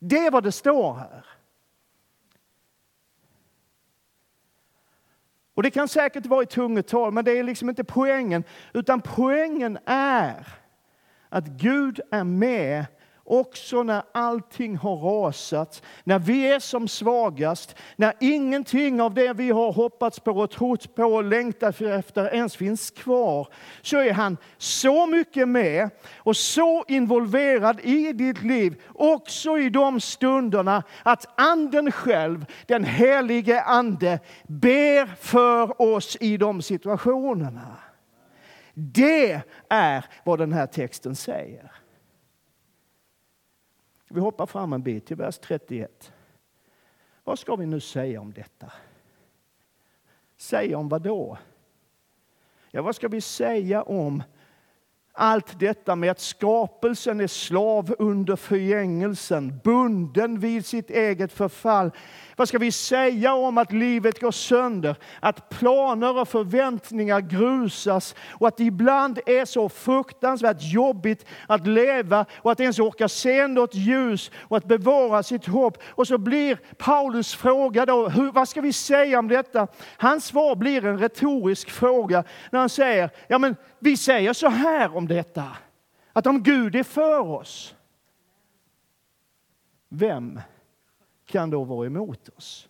Det 0.05 0.19
är 0.19 0.31
vad 0.31 0.45
det 0.45 0.53
står 0.53 0.95
här. 0.95 1.27
Och 5.55 5.63
det 5.63 5.71
kan 5.71 5.89
säkert 5.89 6.27
vara 6.27 6.43
i 6.43 6.47
tungotal, 6.47 7.13
men 7.13 7.25
det 7.25 7.39
är 7.39 7.43
liksom 7.43 7.69
inte 7.69 7.85
poängen. 7.85 8.45
Utan 8.75 9.01
poängen 9.01 9.79
är 9.87 10.49
att 11.29 11.47
Gud 11.47 12.01
är 12.11 12.25
med 12.25 12.87
också 13.33 13.83
när 13.83 14.03
allting 14.13 14.77
har 14.77 14.97
rasat, 14.97 15.83
när 16.05 16.19
vi 16.19 16.53
är 16.53 16.59
som 16.59 16.89
svagast, 16.89 17.77
när 17.97 18.13
ingenting 18.21 19.01
av 19.01 19.15
det 19.15 19.33
vi 19.33 19.51
har 19.51 19.73
hoppats 19.73 20.21
på 20.21 20.31
och 20.31 20.51
trott 20.51 20.95
på 20.95 21.05
och 21.05 21.25
längtat 21.25 21.81
efter 21.81 22.35
ens 22.35 22.57
finns 22.57 22.91
kvar, 22.91 23.49
så 23.83 23.99
är 23.99 24.13
han 24.13 24.37
så 24.59 25.07
mycket 25.07 25.49
med 25.49 25.91
och 26.17 26.37
så 26.37 26.85
involverad 26.89 27.81
i 27.81 28.13
ditt 28.13 28.43
liv, 28.43 28.83
också 28.95 29.59
i 29.59 29.71
de 29.71 30.01
stunderna 30.01 30.83
att 31.03 31.41
Anden 31.41 31.93
själv, 31.93 32.45
den 32.67 32.85
helige 32.85 33.63
Ande, 33.63 34.21
ber 34.47 35.07
för 35.07 35.83
oss 35.83 36.17
i 36.21 36.37
de 36.37 36.63
situationerna. 36.63 37.77
Det 38.75 39.41
är 39.69 40.05
vad 40.25 40.39
den 40.39 40.53
här 40.53 40.67
texten 40.67 41.17
säger. 41.17 41.82
Vi 44.15 44.21
hoppar 44.21 44.47
fram 44.47 44.73
en 44.73 44.83
bit 44.83 45.07
till 45.07 45.17
vers 45.17 45.39
31. 45.39 46.13
Vad 47.25 47.39
ska 47.39 47.57
vi 47.57 47.67
nu 47.67 47.81
säga 47.81 48.21
om 48.21 48.33
detta? 48.33 48.73
Säga 50.37 50.79
om 50.79 50.89
vad 50.89 51.03
då? 51.03 51.39
Ja, 52.71 52.83
vad 52.83 52.97
ska 52.97 53.09
vi 53.09 53.21
säga 53.21 53.83
om 53.83 54.23
allt 55.13 55.61
detta 55.61 55.97
med 55.97 56.11
att 56.11 56.21
skapelsen 56.21 57.21
är 57.21 57.27
slav 57.27 57.95
under 57.99 58.37
förgängelsen, 58.37 59.61
bunden 59.65 60.41
vid 60.41 60.67
sitt 60.67 60.91
eget 60.91 61.33
förfall. 61.33 61.91
Vad 62.37 62.49
ska 62.49 62.59
vi 62.59 62.73
säga 62.73 63.35
om 63.35 63.59
att 63.59 63.73
livet 63.73 64.21
går 64.21 64.31
sönder, 64.31 64.97
att 65.21 65.49
planer 65.49 66.19
och 66.19 66.29
förväntningar 66.29 67.21
grusas 67.21 68.15
och 68.29 68.49
att 68.49 68.57
det 68.57 68.65
ibland 68.65 69.21
är 69.27 69.45
så 69.45 69.69
fruktansvärt 69.69 70.57
jobbigt 70.61 71.27
att 71.47 71.67
leva 71.67 72.27
och 72.35 72.53
att 72.53 72.61
ens 72.61 72.79
orka 72.79 73.09
se 73.09 73.47
något 73.47 73.75
ljus 73.75 74.31
och 74.37 74.57
att 74.57 74.65
bevara 74.65 75.23
sitt 75.23 75.47
hopp. 75.47 75.79
Och 75.89 76.07
så 76.07 76.19
blir 76.19 76.59
Paulus 76.79 77.35
fråga 77.35 77.87
då, 77.87 78.09
hur, 78.09 78.33
vad 78.33 78.49
ska 78.49 78.61
vi 78.61 78.73
säga 78.73 79.19
om 79.19 79.29
detta? 79.29 79.67
Hans 79.97 80.25
svar 80.25 80.57
blir 80.57 80.87
en 80.87 80.99
retorisk 80.99 81.71
fråga 81.71 82.25
när 82.51 82.61
han 82.61 82.69
säger, 82.69 83.11
ja 83.27 83.39
men 83.39 83.57
vi 83.79 83.97
säger 83.97 84.33
så 84.33 84.49
här 84.49 84.97
om 84.97 85.09
detta, 85.09 85.45
att 86.13 86.27
om 86.27 86.43
Gud 86.43 86.77
är 86.77 86.83
för 86.83 87.21
oss, 87.21 87.75
vem 89.89 90.41
kan 91.33 91.51
då 91.51 91.65
vara 91.65 91.87
emot 91.87 92.29
oss? 92.29 92.69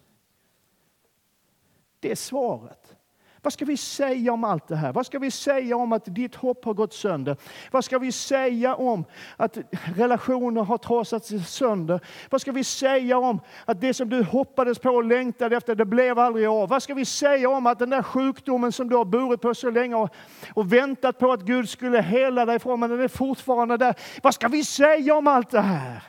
Det 2.01 2.11
är 2.11 2.17
svaret. 2.17 2.97
Vad 3.43 3.53
ska 3.53 3.65
vi 3.65 3.77
säga 3.77 4.33
om 4.33 4.45
allt 4.45 4.69
det 4.69 4.77
här? 4.77 4.93
Vad 4.93 5.07
ska 5.07 5.19
vi 5.19 5.31
säga 5.31 5.77
om 5.77 5.93
att 5.93 6.03
ditt 6.05 6.35
hopp 6.35 6.65
har 6.65 6.75
gått 6.75 6.93
sönder? 6.93 7.37
Vad 7.71 7.85
ska 7.85 7.99
vi 7.99 8.13
säga 8.13 8.75
om 8.75 9.05
att 9.37 9.59
relationer 9.97 10.63
har 10.63 10.79
trasats 10.79 11.33
sönder? 11.47 12.01
Vad 12.31 12.41
ska 12.41 12.53
vi 12.53 12.65
säga 12.65 13.19
om 13.19 13.41
att 13.65 13.81
det 13.81 13.95
som 13.95 14.09
du 14.09 14.23
hoppades 14.23 14.79
på 14.79 14.91
och 14.91 15.05
längtade 15.05 15.57
efter, 15.57 15.75
det 15.75 15.85
blev 15.85 16.19
aldrig 16.19 16.47
av? 16.47 16.69
Vad 16.69 16.83
ska 16.83 16.95
vi 16.95 17.05
säga 17.05 17.51
om 17.51 17.67
att 17.67 17.79
den 17.79 17.91
där 17.91 18.03
sjukdomen 18.03 18.73
som 18.73 18.89
du 18.89 18.97
har 18.97 19.05
burit 19.05 19.41
på 19.41 19.55
så 19.55 19.71
länge 19.71 19.95
och, 19.95 20.15
och 20.55 20.73
väntat 20.73 21.19
på 21.19 21.33
att 21.33 21.43
Gud 21.43 21.69
skulle 21.69 22.03
hela 22.03 22.45
dig 22.45 22.59
från, 22.59 22.81
men 22.81 22.91
den 22.91 23.01
är 23.01 23.09
fortfarande 23.09 23.77
där. 23.77 23.95
Vad 24.23 24.35
ska 24.35 24.49
vi 24.49 24.65
säga 24.65 25.15
om 25.15 25.27
allt 25.27 25.51
det 25.51 25.61
här? 25.61 26.03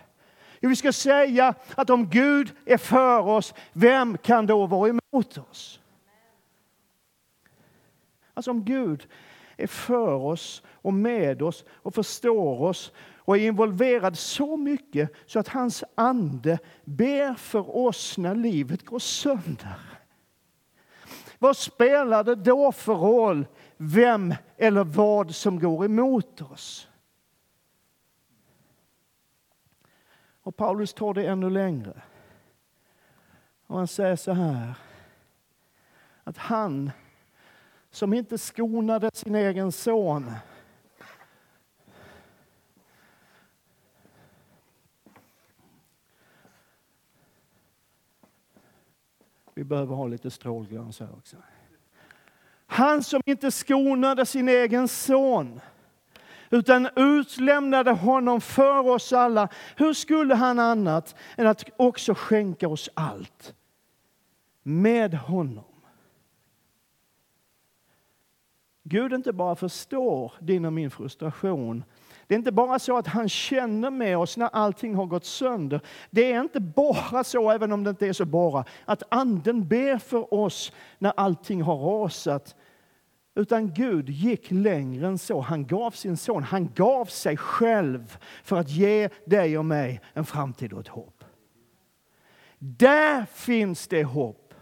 Jo, 0.64 0.70
vi 0.70 0.76
ska 0.76 0.94
säga 0.94 1.54
att 1.76 1.90
om 1.90 2.10
Gud 2.10 2.52
är 2.66 2.78
för 2.78 3.20
oss, 3.20 3.54
vem 3.74 4.18
kan 4.18 4.46
då 4.46 4.66
vara 4.66 4.90
emot 4.90 5.38
oss? 5.38 5.80
Alltså 8.34 8.52
om 8.52 8.66
Gud 8.66 9.08
är 9.58 9.68
för 9.68 10.14
oss 10.14 10.64
och 10.68 10.94
med 10.94 11.42
oss 11.42 11.66
och 11.72 11.96
förstår 11.96 12.62
oss 12.62 12.92
och 13.18 13.38
är 13.38 13.42
involverad 13.42 14.18
så 14.18 14.58
mycket 14.58 15.12
så 15.26 15.40
att 15.40 15.48
hans 15.48 15.84
ande 15.96 16.60
ber 16.84 17.34
för 17.34 17.78
oss 17.78 18.18
när 18.18 18.36
livet 18.36 18.86
går 18.86 19.00
sönder. 19.00 19.80
Vad 21.40 21.58
spelar 21.58 22.24
det 22.24 22.36
då 22.36 22.72
för 22.72 22.96
roll 22.96 23.46
vem 23.78 24.36
eller 24.58 24.84
vad 24.84 25.36
som 25.36 25.60
går 25.60 25.86
emot 25.86 26.42
oss? 26.42 26.88
Och 30.44 30.56
Paulus 30.56 30.94
tar 30.94 31.14
det 31.14 31.28
ännu 31.28 31.50
längre. 31.50 32.02
Och 33.68 33.78
han 33.78 33.88
säger 33.88 34.16
så 34.16 34.32
här, 34.32 34.74
att 36.24 36.38
han 36.38 36.92
som 37.92 38.14
inte 38.14 38.38
skonade 38.38 39.10
sin 39.14 39.36
egen 39.36 39.72
son 39.72 40.32
Vi 49.56 49.64
behöver 49.64 49.96
ha 49.96 50.08
lite 50.08 50.32
strålglans 50.32 51.00
här 51.00 51.10
också. 51.18 51.38
Han 52.66 53.04
som 53.04 53.22
inte 53.26 53.52
skonade 53.52 54.26
sin 54.26 54.50
egen 54.50 54.88
son 54.88 55.60
utan 56.54 56.90
utlämnade 56.96 57.92
honom 57.92 58.42
för 58.42 58.88
oss 58.90 59.14
alla. 59.14 59.48
Hur 59.76 59.94
skulle 59.94 60.36
han 60.36 60.60
annat 60.60 61.16
än 61.38 61.48
att 61.48 61.64
också 61.78 62.14
skänka 62.14 62.68
oss 62.68 62.90
allt 62.94 63.54
med 64.64 65.14
honom 65.14 65.64
Gud 68.84 69.14
inte 69.14 69.34
bara 69.34 69.56
förstår 69.56 70.34
din 70.40 70.66
och 70.66 70.74
min 70.74 70.92
frustration. 70.92 71.84
Det 72.28 72.36
är 72.36 72.38
inte 72.38 72.52
bara 72.52 72.80
så 72.80 72.98
att 72.98 73.08
han 73.08 73.30
känner 73.30 73.90
med 73.90 74.18
oss 74.18 74.38
när 74.38 74.48
allting 74.48 74.96
har 74.96 75.06
gått 75.06 75.26
sönder. 75.26 75.82
Det 76.10 76.34
är 76.34 76.42
inte 76.42 76.60
bara 76.60 77.24
så, 77.24 77.52
även 77.52 77.72
om 77.72 77.84
det 77.84 77.90
inte 77.90 78.08
är 78.08 78.14
så 78.14 78.26
bara, 78.26 78.66
att 78.86 79.04
anden 79.10 79.68
ber 79.68 79.98
för 79.98 80.34
oss 80.34 80.72
när 80.98 81.14
allting 81.18 81.62
har 81.62 81.78
rasat. 81.78 82.56
Utan 83.36 83.74
Gud 83.74 84.10
gick 84.10 84.52
längre 84.52 85.08
än 85.08 85.18
så. 85.18 85.42
Han 85.42 85.68
gav 85.68 85.92
sin 85.92 86.18
son, 86.18 86.44
han 86.44 86.74
gav 86.74 87.06
sig 87.06 87.38
själv 87.38 88.18
för 88.44 88.58
att 88.58 88.70
ge 88.70 89.10
dig 89.26 89.58
och 89.58 89.66
mig 89.66 90.02
en 90.14 90.26
framtid 90.26 90.74
och 90.74 90.80
ett 90.80 90.88
hopp. 90.88 91.24
Där 92.60 93.26
finns 93.26 93.88
det 93.88 94.04
hopp 94.04 94.54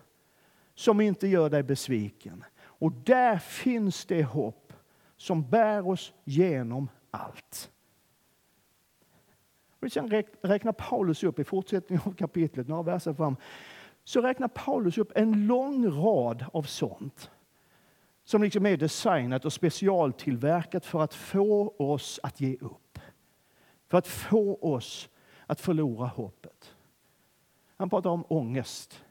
som 0.75 1.01
inte 1.01 1.27
gör 1.27 1.49
dig 1.49 1.63
besviken. 1.63 2.43
Och 2.63 2.91
där 2.91 3.37
finns 3.37 4.05
det 4.05 4.23
hopp 4.23 4.73
som 5.17 5.49
bär 5.49 5.87
oss 5.87 6.13
genom 6.23 6.89
allt. 7.11 7.71
Och 9.79 9.91
sen 9.91 10.23
räknar 10.41 10.71
Paulus 10.71 11.23
upp 11.23 11.39
i 11.39 11.43
fortsättningen 11.43 12.03
av 12.05 12.13
kapitlet, 12.13 12.67
några 12.67 12.83
verser 12.83 13.13
fram, 13.13 13.35
så 14.03 14.21
räknar 14.21 14.47
Paulus 14.47 14.97
upp 14.97 15.11
en 15.15 15.47
lång 15.47 15.89
rad 15.89 16.45
av 16.53 16.63
sånt 16.63 17.31
som 18.31 18.43
liksom 18.43 18.65
är 18.65 18.77
designat 18.77 19.45
och 19.45 19.53
specialtillverkat 19.53 20.85
för 20.85 21.01
att 21.01 21.13
få 21.13 21.73
oss 21.77 22.19
att 22.23 22.41
ge 22.41 22.55
upp. 22.55 22.99
För 23.87 23.97
att 23.97 24.07
få 24.07 24.55
oss 24.61 25.09
att 25.45 25.61
förlora 25.61 26.07
hoppet. 26.07 26.75
Han 27.77 27.89
pratar 27.89 28.09
om 28.09 28.25
ångest. 28.27 29.03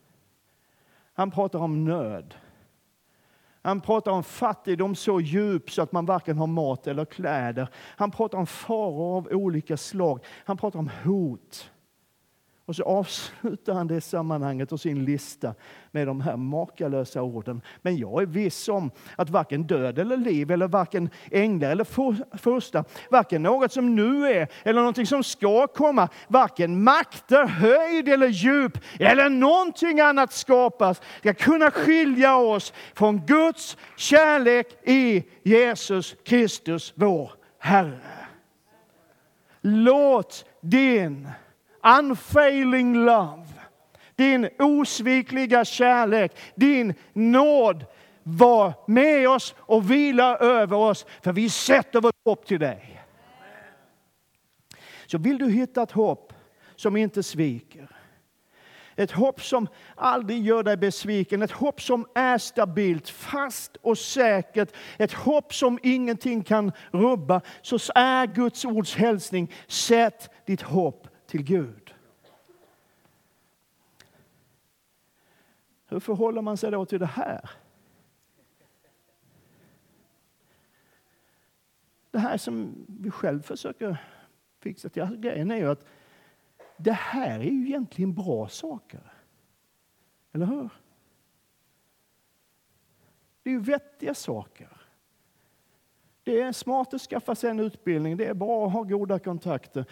Han 1.12 1.30
pratar 1.30 1.58
om 1.58 1.84
nöd. 1.84 2.34
Han 3.62 3.80
pratar 3.80 4.12
om 4.12 4.24
fattigdom 4.24 4.94
så 4.94 5.20
djup 5.20 5.70
så 5.70 5.82
att 5.82 5.92
man 5.92 6.06
varken 6.06 6.38
har 6.38 6.46
mat 6.46 6.86
eller 6.86 7.04
kläder. 7.04 7.68
Han 7.74 8.10
pratar 8.10 8.38
om 8.38 8.46
faror 8.46 9.16
av 9.16 9.28
olika 9.30 9.76
slag. 9.76 10.24
Han 10.44 10.56
pratar 10.56 10.78
om 10.78 10.90
hot. 11.04 11.70
Och 12.70 12.76
så 12.76 12.82
avslutar 12.82 13.74
han 13.74 13.86
det 13.86 14.00
sammanhanget 14.00 14.72
och 14.72 14.80
sin 14.80 15.04
lista 15.04 15.54
med 15.90 16.06
de 16.06 16.20
här 16.20 16.36
makalösa 16.36 17.22
orden. 17.22 17.62
Men 17.82 17.96
jag 17.96 18.22
är 18.22 18.26
viss 18.26 18.68
om 18.68 18.90
att 19.16 19.30
varken 19.30 19.62
död 19.62 19.98
eller 19.98 20.16
liv, 20.16 20.50
eller 20.50 20.68
varken 20.68 21.10
änglar 21.30 21.70
eller 21.70 22.36
första, 22.38 22.84
varken 23.10 23.42
något 23.42 23.72
som 23.72 23.94
nu 23.94 24.26
är 24.26 24.48
eller 24.62 24.80
någonting 24.80 25.06
som 25.06 25.24
ska 25.24 25.66
komma, 25.66 26.08
varken 26.28 26.82
makter, 26.82 27.46
höjd 27.46 28.08
eller 28.08 28.28
djup 28.28 28.78
eller 28.98 29.28
någonting 29.28 30.00
annat 30.00 30.32
skapas, 30.32 31.00
ska 31.18 31.34
kunna 31.34 31.70
skilja 31.70 32.36
oss 32.36 32.72
från 32.94 33.26
Guds 33.26 33.76
kärlek 33.96 34.66
i 34.88 35.24
Jesus 35.42 36.16
Kristus, 36.24 36.92
vår 36.96 37.32
Herre. 37.58 38.00
Låt 39.60 40.44
din 40.60 41.28
unfailing 41.82 43.04
love, 43.04 43.46
din 44.16 44.48
osvikliga 44.58 45.64
kärlek, 45.64 46.36
din 46.54 46.94
nåd 47.12 47.84
var 48.22 48.72
med 48.86 49.28
oss 49.28 49.54
och 49.58 49.90
vila 49.90 50.36
över 50.36 50.76
oss, 50.76 51.06
för 51.22 51.32
vi 51.32 51.50
sätter 51.50 52.00
vårt 52.00 52.24
hopp 52.24 52.46
till 52.46 52.60
dig. 52.60 53.02
Så 55.06 55.18
vill 55.18 55.38
du 55.38 55.50
hitta 55.50 55.82
ett 55.82 55.92
hopp 55.92 56.32
som 56.76 56.96
inte 56.96 57.22
sviker, 57.22 57.88
ett 58.96 59.10
hopp 59.10 59.42
som 59.42 59.68
aldrig 59.94 60.46
gör 60.46 60.62
dig 60.62 60.76
besviken, 60.76 61.42
ett 61.42 61.50
hopp 61.50 61.82
som 61.82 62.06
är 62.14 62.38
stabilt, 62.38 63.08
fast 63.08 63.76
och 63.76 63.98
säkert, 63.98 64.72
ett 64.98 65.12
hopp 65.12 65.54
som 65.54 65.78
ingenting 65.82 66.42
kan 66.42 66.72
rubba, 66.90 67.40
så 67.62 67.78
är 67.94 68.26
Guds 68.26 68.64
ords 68.64 68.96
hälsning, 68.96 69.52
sätt 69.66 70.30
ditt 70.44 70.62
hopp 70.62 71.09
till 71.30 71.42
Gud. 71.42 71.94
Hur 75.86 76.00
förhåller 76.00 76.42
man 76.42 76.56
sig 76.56 76.70
då 76.70 76.86
till 76.86 77.00
det 77.00 77.06
här? 77.06 77.50
Det 82.10 82.18
här 82.18 82.36
som 82.36 82.86
vi 82.88 83.10
själv 83.10 83.42
försöker 83.42 83.96
fixa 84.58 84.88
till. 84.88 85.02
Alltså, 85.02 85.16
grejen 85.16 85.50
är 85.50 85.56
ju 85.56 85.70
att 85.70 85.84
det 86.76 86.92
här 86.92 87.40
är 87.40 87.50
ju 87.50 87.66
egentligen 87.66 88.14
bra 88.14 88.48
saker. 88.48 89.12
Eller 90.32 90.46
hur? 90.46 90.68
Det 93.42 93.50
är 93.50 93.54
ju 93.54 93.60
vettiga 93.60 94.14
saker. 94.14 94.80
Det 96.22 96.40
är 96.40 96.52
smart 96.52 96.94
att 96.94 97.00
skaffa 97.00 97.34
sig 97.34 97.50
en 97.50 97.60
utbildning, 97.60 98.16
det 98.16 98.26
är 98.26 98.34
bra 98.34 98.66
att 98.66 98.72
ha 98.72 98.82
goda 98.82 99.18
kontakter. 99.18 99.84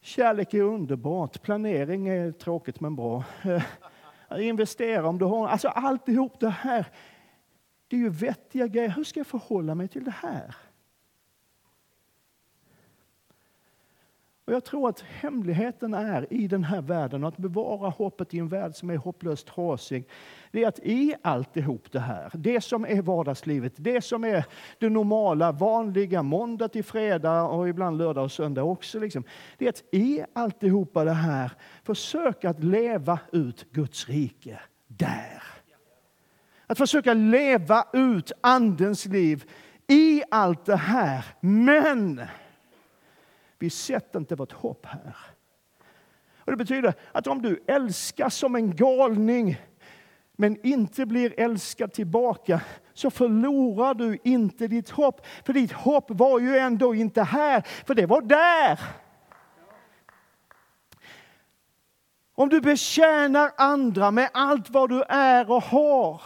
Kärlek 0.00 0.54
är 0.54 0.62
underbart, 0.62 1.42
planering 1.42 2.08
är 2.08 2.32
tråkigt 2.32 2.80
men 2.80 2.96
bra. 2.96 3.24
Eh, 3.44 3.62
investera 4.48 5.08
om 5.08 5.18
du 5.18 5.24
har... 5.24 5.48
Alltså 5.48 5.68
alltihop 5.68 6.40
det 6.40 6.48
här, 6.48 6.86
det 7.88 7.96
är 7.96 8.00
ju 8.00 8.08
vettiga 8.08 8.66
grejer. 8.66 8.88
Hur 8.88 9.04
ska 9.04 9.20
jag 9.20 9.26
förhålla 9.26 9.74
mig 9.74 9.88
till 9.88 10.04
det 10.04 10.14
här? 10.22 10.56
Och 14.48 14.54
jag 14.54 14.64
tror 14.64 14.88
att 14.88 15.00
hemligheten 15.00 15.94
är 15.94 16.32
i 16.32 16.48
den 16.48 16.64
här 16.64 16.82
världen, 16.82 17.24
att 17.24 17.36
bevara 17.36 17.88
hoppet 17.90 18.34
i 18.34 18.38
en 18.38 18.48
värld 18.48 18.74
som 18.74 18.90
är 18.90 18.96
hopplöst 18.96 19.46
trasig, 19.46 20.08
det 20.50 20.64
är 20.64 20.68
att 20.68 20.78
i 20.78 21.14
alltihop 21.22 21.92
det 21.92 22.00
här, 22.00 22.30
det 22.34 22.60
som 22.60 22.84
är 22.84 23.02
vardagslivet, 23.02 23.72
det 23.76 24.04
som 24.04 24.24
är 24.24 24.44
det 24.78 24.88
normala, 24.88 25.52
vanliga, 25.52 26.22
måndag 26.22 26.68
till 26.68 26.84
fredag 26.84 27.42
och 27.42 27.68
ibland 27.68 27.98
lördag 27.98 28.24
och 28.24 28.32
söndag 28.32 28.62
också, 28.62 28.98
liksom, 28.98 29.24
det 29.58 29.64
är 29.64 29.68
att 29.68 29.94
i 29.94 30.24
alltihopa 30.32 31.04
det 31.04 31.12
här 31.12 31.52
försöka 31.82 32.50
att 32.50 32.64
leva 32.64 33.18
ut 33.32 33.72
Guds 33.72 34.08
rike 34.08 34.60
där. 34.86 35.42
Att 36.66 36.78
försöka 36.78 37.14
leva 37.14 37.86
ut 37.92 38.32
Andens 38.40 39.06
liv 39.06 39.44
i 39.86 40.22
allt 40.30 40.64
det 40.64 40.76
här. 40.76 41.24
Men 41.40 42.20
vi 43.58 43.70
sätter 43.70 44.18
inte 44.18 44.34
vårt 44.34 44.52
hopp 44.52 44.86
här. 44.86 45.16
Och 46.38 46.50
Det 46.50 46.56
betyder 46.56 46.94
att 47.12 47.26
om 47.26 47.42
du 47.42 47.64
älskar 47.66 48.28
som 48.28 48.54
en 48.54 48.76
galning 48.76 49.56
men 50.40 50.66
inte 50.66 51.06
blir 51.06 51.40
älskad 51.40 51.92
tillbaka 51.92 52.60
så 52.94 53.10
förlorar 53.10 53.94
du 53.94 54.18
inte 54.24 54.68
ditt 54.68 54.90
hopp. 54.90 55.26
För 55.44 55.52
ditt 55.52 55.72
hopp 55.72 56.04
var 56.08 56.40
ju 56.40 56.58
ändå 56.58 56.94
inte 56.94 57.22
här, 57.22 57.60
för 57.86 57.94
det 57.94 58.06
var 58.06 58.20
där. 58.20 58.80
Om 62.34 62.48
du 62.48 62.60
betjänar 62.60 63.50
andra 63.56 64.10
med 64.10 64.30
allt 64.32 64.70
vad 64.70 64.88
du 64.88 65.02
är 65.08 65.50
och 65.50 65.62
har 65.62 66.22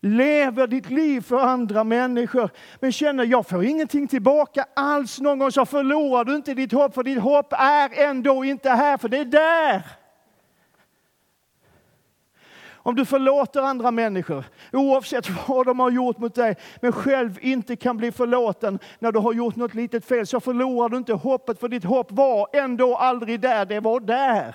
lever 0.00 0.66
ditt 0.66 0.90
liv 0.90 1.20
för 1.20 1.38
andra 1.38 1.84
människor, 1.84 2.50
men 2.80 2.92
känner 2.92 3.24
jag 3.24 3.46
får 3.46 3.64
ingenting 3.64 4.08
tillbaka 4.08 4.66
alls 4.74 5.20
någon 5.20 5.38
gång, 5.38 5.52
så 5.52 5.66
förlorar 5.66 6.24
du 6.24 6.36
inte 6.36 6.54
ditt 6.54 6.72
hopp, 6.72 6.94
för 6.94 7.02
ditt 7.02 7.18
hopp 7.18 7.52
är 7.52 8.02
ändå 8.08 8.44
inte 8.44 8.70
här, 8.70 8.98
för 8.98 9.08
det 9.08 9.18
är 9.18 9.24
där. 9.24 9.82
Om 12.82 12.94
du 12.94 13.04
förlåter 13.04 13.62
andra 13.62 13.90
människor, 13.90 14.44
oavsett 14.72 15.48
vad 15.48 15.66
de 15.66 15.80
har 15.80 15.90
gjort 15.90 16.18
mot 16.18 16.34
dig, 16.34 16.56
men 16.80 16.92
själv 16.92 17.38
inte 17.40 17.76
kan 17.76 17.96
bli 17.96 18.12
förlåten 18.12 18.78
när 18.98 19.12
du 19.12 19.18
har 19.18 19.32
gjort 19.32 19.56
något 19.56 19.74
litet 19.74 20.04
fel, 20.04 20.26
så 20.26 20.40
förlorar 20.40 20.88
du 20.88 20.96
inte 20.96 21.12
hoppet, 21.12 21.60
för 21.60 21.68
ditt 21.68 21.84
hopp 21.84 22.12
var 22.12 22.48
ändå 22.52 22.96
aldrig 22.96 23.40
där, 23.40 23.66
det 23.66 23.80
var 23.80 24.00
där. 24.00 24.54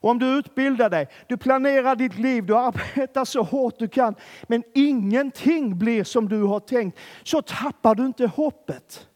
Och 0.00 0.10
om 0.10 0.18
du 0.18 0.26
utbildar 0.26 0.90
dig, 0.90 1.08
du 1.26 1.36
planerar 1.36 1.96
ditt 1.96 2.18
liv, 2.18 2.46
du 2.46 2.56
arbetar 2.56 3.24
så 3.24 3.42
hårt 3.42 3.78
du 3.78 3.88
kan, 3.88 4.14
men 4.42 4.62
ingenting 4.74 5.78
blir 5.78 6.04
som 6.04 6.28
du 6.28 6.42
har 6.42 6.60
tänkt, 6.60 6.98
så 7.22 7.42
tappar 7.42 7.94
du 7.94 8.06
inte 8.06 8.26
hoppet. 8.26 9.08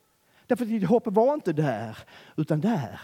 Därför 0.46 0.64
att 0.64 0.70
ditt 0.70 0.88
hopp 0.88 1.02
var 1.06 1.34
inte 1.34 1.52
där, 1.52 1.98
utan 2.36 2.60
där. 2.60 3.00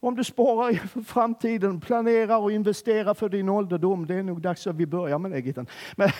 Om 0.00 0.16
du 0.16 0.24
sparar 0.24 0.70
inför 0.70 1.00
framtiden, 1.00 1.80
planerar 1.80 2.36
och 2.36 2.52
investerar 2.52 3.14
för 3.14 3.28
din 3.28 3.48
ålderdom, 3.48 4.06
det 4.06 4.14
är 4.14 4.22
nog 4.22 4.40
dags 4.40 4.66
att 4.66 4.76
vi 4.76 4.86
börjar 4.86 5.18
med 5.18 5.30
det 5.30 5.40
Gittan. 5.40 5.66
Men, 5.96 6.10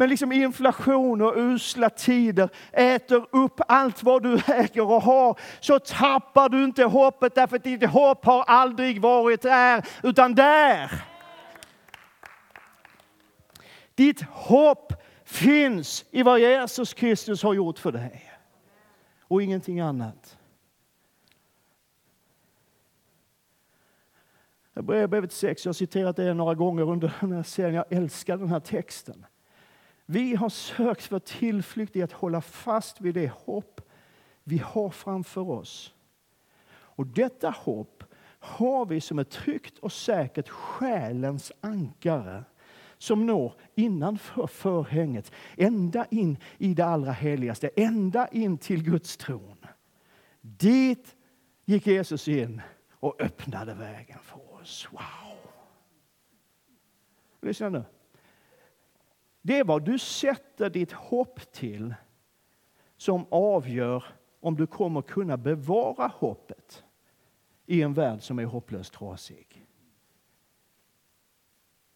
men 0.00 0.08
liksom 0.08 0.32
inflation 0.32 1.22
och 1.22 1.34
usla 1.36 1.90
tider 1.90 2.50
äter 2.72 3.26
upp 3.30 3.60
allt 3.68 4.02
vad 4.02 4.22
du 4.22 4.40
äger 4.46 4.90
och 4.90 5.02
har, 5.02 5.40
så 5.60 5.78
tappar 5.78 6.48
du 6.48 6.64
inte 6.64 6.84
hoppet 6.84 7.34
därför 7.34 7.56
att 7.56 7.64
ditt 7.64 7.84
hopp 7.84 8.24
har 8.24 8.42
aldrig 8.42 9.00
varit 9.00 9.42
där, 9.42 9.86
utan 10.02 10.34
där. 10.34 11.04
Ditt 13.94 14.22
hopp 14.22 14.92
finns 15.24 16.04
i 16.10 16.22
vad 16.22 16.40
Jesus 16.40 16.94
Kristus 16.94 17.42
har 17.42 17.54
gjort 17.54 17.78
för 17.78 17.92
dig 17.92 18.30
och 19.22 19.42
ingenting 19.42 19.80
annat. 19.80 20.38
Hebreerbrevet 24.74 25.32
6, 25.32 25.64
jag 25.64 25.68
har 25.68 25.74
citerat 25.74 26.16
det 26.16 26.34
några 26.34 26.54
gånger 26.54 26.82
under 26.82 27.12
den 27.20 27.32
här 27.32 27.42
serien. 27.42 27.74
Jag 27.74 27.92
älskar 27.92 28.36
den 28.36 28.48
här 28.48 28.60
texten. 28.60 29.26
Vi 30.12 30.34
har 30.34 30.48
sökt 30.48 31.02
för 31.02 31.18
tillflykt 31.18 31.96
i 31.96 32.02
att 32.02 32.12
hålla 32.12 32.40
fast 32.40 33.00
vid 33.00 33.14
det 33.14 33.30
hopp 33.30 33.80
vi 34.44 34.58
har 34.58 34.90
framför 34.90 35.50
oss. 35.50 35.94
Och 36.72 37.06
detta 37.06 37.50
hopp 37.50 38.04
har 38.38 38.86
vi 38.86 39.00
som 39.00 39.18
ett 39.18 39.30
tryggt 39.30 39.78
och 39.78 39.92
säkert 39.92 40.48
själens 40.48 41.52
ankare 41.60 42.44
som 42.98 43.26
når 43.26 43.54
innanför 43.74 44.46
förhänget, 44.46 45.32
ända 45.56 46.06
in 46.10 46.38
i 46.58 46.74
det 46.74 46.86
allra 46.86 47.12
heligaste, 47.12 47.70
ända 47.76 48.28
in 48.28 48.58
till 48.58 48.82
Guds 48.82 49.16
tron. 49.16 49.56
Dit 50.40 51.16
gick 51.64 51.86
Jesus 51.86 52.28
in 52.28 52.62
och 52.90 53.20
öppnade 53.20 53.74
vägen 53.74 54.18
för 54.22 54.54
oss. 54.60 54.88
Wow! 54.92 55.52
Lyssna 57.40 57.68
nu. 57.68 57.84
Det 59.42 59.58
är 59.58 59.64
vad 59.64 59.84
du 59.84 59.98
sätter 59.98 60.70
ditt 60.70 60.92
hopp 60.92 61.52
till 61.52 61.94
som 62.96 63.26
avgör 63.30 64.04
om 64.40 64.56
du 64.56 64.66
kommer 64.66 65.02
kunna 65.02 65.36
bevara 65.36 66.06
hoppet 66.06 66.84
i 67.66 67.82
en 67.82 67.94
värld 67.94 68.22
som 68.22 68.38
är 68.38 68.44
hopplöst 68.44 68.92
trasig. 68.92 69.66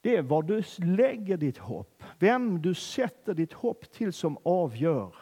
Det 0.00 0.16
är 0.16 0.22
var 0.22 0.42
du 0.42 0.62
lägger 0.78 1.36
ditt 1.36 1.58
hopp, 1.58 2.02
vem 2.18 2.62
du 2.62 2.74
sätter 2.74 3.34
ditt 3.34 3.52
hopp 3.52 3.90
till 3.92 4.12
som 4.12 4.38
avgör 4.42 5.16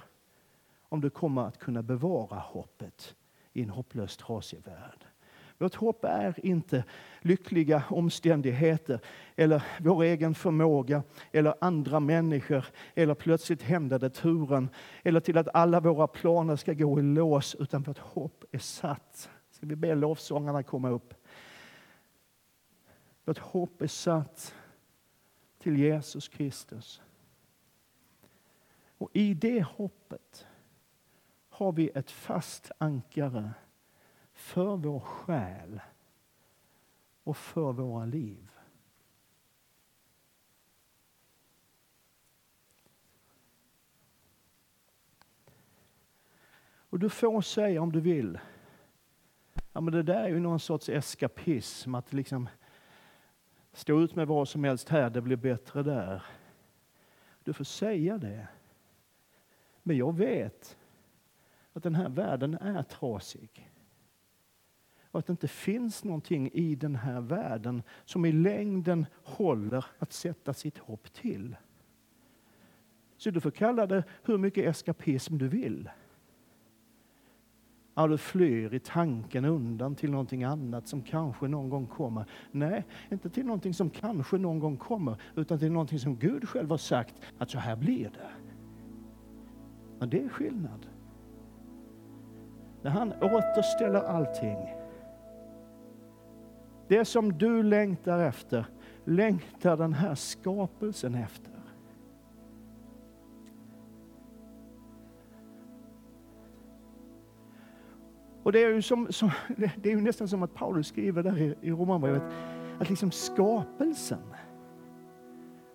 om 0.82 1.00
du 1.00 1.10
kommer 1.10 1.42
att 1.42 1.58
kunna 1.58 1.82
bevara 1.82 2.38
hoppet 2.38 3.16
i 3.52 3.62
en 3.62 3.70
hopplöst 3.70 4.20
trasig 4.20 4.60
värld. 4.64 5.06
Vårt 5.62 5.74
hopp 5.74 6.04
är 6.04 6.46
inte 6.46 6.84
lyckliga 7.20 7.84
omständigheter 7.90 9.00
eller 9.36 9.62
vår 9.80 10.02
egen 10.02 10.34
förmåga 10.34 11.02
eller 11.32 11.54
andra 11.60 12.00
människor 12.00 12.64
eller 12.94 13.14
plötsligt 13.14 13.62
händade 13.62 14.10
turen 14.10 14.68
eller 15.02 15.20
till 15.20 15.38
att 15.38 15.54
alla 15.54 15.80
våra 15.80 16.06
planer 16.06 16.56
ska 16.56 16.72
gå 16.72 16.98
i 16.98 17.02
lås 17.02 17.54
utan 17.54 17.82
vårt 17.82 17.98
hopp 17.98 18.44
är 18.50 18.58
satt. 18.58 19.30
Ska 19.50 19.66
vi 19.66 19.76
be 19.76 19.94
lovsångarna 19.94 20.62
komma 20.62 20.90
upp? 20.90 21.14
Vårt 23.24 23.38
hopp 23.38 23.82
är 23.82 23.86
satt 23.86 24.54
till 25.58 25.78
Jesus 25.78 26.28
Kristus. 26.28 27.02
Och 28.98 29.10
i 29.12 29.34
det 29.34 29.62
hoppet 29.62 30.46
har 31.48 31.72
vi 31.72 31.90
ett 31.94 32.10
fast 32.10 32.70
ankare 32.78 33.50
för 34.42 34.76
vår 34.76 35.00
själ 35.00 35.80
och 37.24 37.36
för 37.36 37.72
våra 37.72 38.04
liv. 38.04 38.50
Och 46.74 46.98
du 46.98 47.10
får 47.10 47.40
säga 47.40 47.82
om 47.82 47.92
du 47.92 48.00
vill, 48.00 48.38
ja 49.72 49.80
men 49.80 49.92
det 49.92 50.02
där 50.02 50.24
är 50.24 50.28
ju 50.28 50.40
någon 50.40 50.60
sorts 50.60 50.88
eskapism, 50.88 51.94
att 51.94 52.12
liksom 52.12 52.48
stå 53.72 54.00
ut 54.00 54.14
med 54.14 54.26
vad 54.26 54.48
som 54.48 54.64
helst 54.64 54.88
här, 54.88 55.10
det 55.10 55.20
blir 55.20 55.36
bättre 55.36 55.82
där. 55.82 56.22
Du 57.44 57.52
får 57.52 57.64
säga 57.64 58.18
det. 58.18 58.48
Men 59.82 59.96
jag 59.96 60.16
vet 60.16 60.78
att 61.72 61.82
den 61.82 61.94
här 61.94 62.08
världen 62.08 62.54
är 62.54 62.82
trasig. 62.82 63.71
Och 65.12 65.18
att 65.18 65.26
det 65.26 65.30
inte 65.30 65.48
finns 65.48 66.04
någonting 66.04 66.50
i 66.52 66.74
den 66.74 66.96
här 66.96 67.20
världen 67.20 67.82
som 68.04 68.24
i 68.24 68.32
längden 68.32 69.06
håller 69.24 69.84
att 69.98 70.12
sätta 70.12 70.54
sitt 70.54 70.78
hopp 70.78 71.12
till. 71.12 71.56
Så 73.16 73.30
du 73.30 73.40
får 73.40 73.50
kalla 73.50 73.86
det 73.86 74.04
hur 74.22 74.38
mycket 74.38 74.64
eskapism 74.64 75.38
du 75.38 75.48
vill. 75.48 75.90
Ja, 77.94 78.06
du 78.06 78.18
flyr 78.18 78.74
i 78.74 78.78
tanken 78.78 79.44
undan 79.44 79.94
till 79.94 80.10
någonting 80.10 80.44
annat 80.44 80.88
som 80.88 81.02
kanske 81.02 81.48
någon 81.48 81.70
gång 81.70 81.86
kommer. 81.86 82.24
Nej, 82.50 82.84
inte 83.10 83.30
till 83.30 83.46
någonting 83.46 83.74
som 83.74 83.90
kanske 83.90 84.38
någon 84.38 84.58
gång 84.58 84.76
kommer, 84.76 85.16
utan 85.36 85.58
till 85.58 85.72
någonting 85.72 85.98
som 85.98 86.16
Gud 86.16 86.48
själv 86.48 86.70
har 86.70 86.76
sagt 86.76 87.14
att 87.38 87.50
så 87.50 87.58
här 87.58 87.76
blir 87.76 88.10
det. 88.10 88.30
Men 89.98 90.10
det 90.10 90.22
är 90.22 90.28
skillnad. 90.28 90.86
När 92.82 92.90
han 92.90 93.12
återställer 93.12 94.00
allting. 94.00 94.81
Det 96.92 97.04
som 97.04 97.38
du 97.38 97.62
längtar 97.62 98.18
efter, 98.18 98.66
längtar 99.04 99.76
den 99.76 99.92
här 99.92 100.14
skapelsen 100.14 101.14
efter. 101.14 101.52
Och 108.42 108.52
det 108.52 108.62
är 108.62 108.68
ju, 108.68 108.82
som, 108.82 109.12
som, 109.12 109.30
det 109.56 109.90
är 109.90 109.94
ju 109.94 110.00
nästan 110.00 110.28
som 110.28 110.42
att 110.42 110.54
Paulus 110.54 110.86
skriver 110.86 111.22
där 111.22 111.38
i, 111.38 111.54
i 111.60 111.70
Romarbrevet, 111.70 112.22
att 112.80 112.88
liksom 112.88 113.10
skapelsen, 113.10 114.34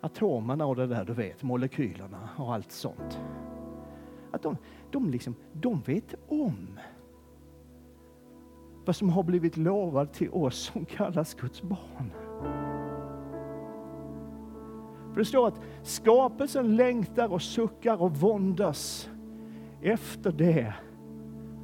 atomerna 0.02 0.66
och 0.66 0.76
det 0.76 0.88
där 0.88 1.06
du 1.06 1.14
vet, 1.14 1.44
molekylerna 1.44 2.30
och 2.38 2.54
allt 2.54 2.72
sånt. 2.72 3.20
Att 4.32 4.42
de, 4.42 4.58
de, 4.92 5.12
liksom, 5.12 5.36
de 5.54 5.82
vet 5.82 6.16
om 6.28 6.80
vad 8.88 8.96
som 8.96 9.10
har 9.10 9.24
blivit 9.24 9.58
lovat 9.58 10.14
till 10.14 10.30
oss 10.32 10.56
som 10.56 10.86
kallas 10.86 11.34
Guds 11.34 11.62
barn. 11.62 12.12
För 15.14 15.20
det 15.20 15.26
står 15.26 15.48
att 15.48 15.62
skapelsen 15.84 16.76
längtar 16.76 17.34
och 17.34 17.42
suckar 17.42 18.02
och 18.02 18.12
våndas 18.12 19.10
efter 19.82 20.32
det 20.32 20.74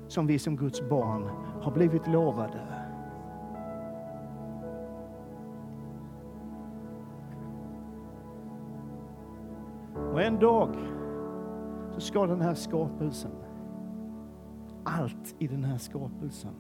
som 0.08 0.28
vi 0.28 0.40
som 0.40 0.58
Guds 0.58 0.90
barn 0.90 1.30
har 1.62 1.72
blivit 1.72 2.08
lovade. 2.08 2.62
Och 10.14 10.22
en 10.22 10.40
dag 10.40 10.76
så 11.94 12.00
ska 12.00 12.26
den 12.26 12.42
här 12.42 12.54
skapelsen, 12.54 13.32
allt 14.84 15.36
i 15.40 15.48
den 15.48 15.64
här 15.64 15.78
skapelsen 15.78 16.54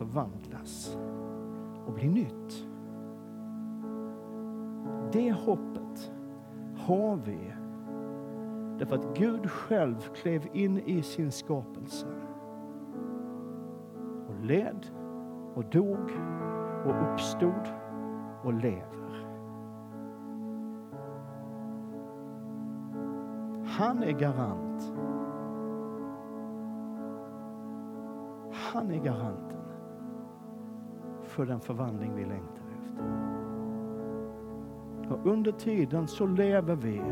förvandlas 0.00 0.98
och 1.86 1.92
bli 1.92 2.08
nytt. 2.08 2.68
Det 5.12 5.32
hoppet 5.32 6.12
har 6.76 7.16
vi 7.16 7.52
därför 8.78 8.96
att 8.96 9.18
Gud 9.18 9.50
själv 9.50 10.00
klev 10.00 10.48
in 10.52 10.78
i 10.78 11.02
sin 11.02 11.32
skapelse 11.32 12.06
och 14.28 14.44
led 14.44 14.86
och 15.54 15.64
dog 15.64 16.10
och 16.86 17.12
uppstod 17.12 17.68
och 18.44 18.54
lever. 18.54 19.26
Han 23.66 24.02
är 24.02 24.12
garant. 24.12 24.92
Han 28.72 28.90
är 28.90 29.04
garant 29.04 29.49
för 31.30 31.46
den 31.46 31.60
förvandling 31.60 32.14
vi 32.14 32.24
längtar 32.24 32.54
efter. 32.54 33.04
Och 35.10 35.26
under 35.26 35.52
tiden 35.52 36.08
så 36.08 36.26
lever 36.26 36.74
vi 36.74 37.02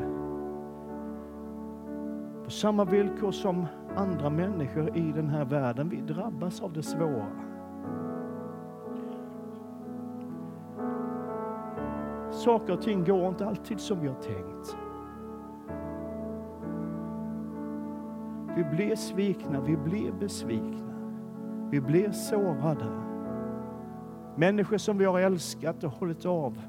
på 2.44 2.50
samma 2.50 2.84
villkor 2.84 3.30
som 3.30 3.66
andra 3.96 4.30
människor 4.30 4.96
i 4.96 5.12
den 5.12 5.28
här 5.28 5.44
världen. 5.44 5.88
Vi 5.88 6.00
drabbas 6.00 6.62
av 6.62 6.72
det 6.72 6.82
svåra. 6.82 7.26
Saker 12.30 12.72
och 12.72 12.82
ting 12.82 13.04
går 13.04 13.28
inte 13.28 13.46
alltid 13.46 13.80
som 13.80 14.00
vi 14.00 14.08
har 14.08 14.14
tänkt. 14.14 14.76
Vi 18.56 18.64
blir 18.64 18.96
svikna, 18.96 19.60
vi 19.60 19.76
blir 19.76 20.12
besvikna, 20.12 20.94
vi 21.70 21.80
blir 21.80 22.10
sårade. 22.10 23.07
Människor 24.38 24.78
som 24.78 24.98
vi 24.98 25.04
har 25.04 25.20
älskat 25.20 25.84
och 25.84 25.90
hållit 25.90 26.26
av, 26.26 26.62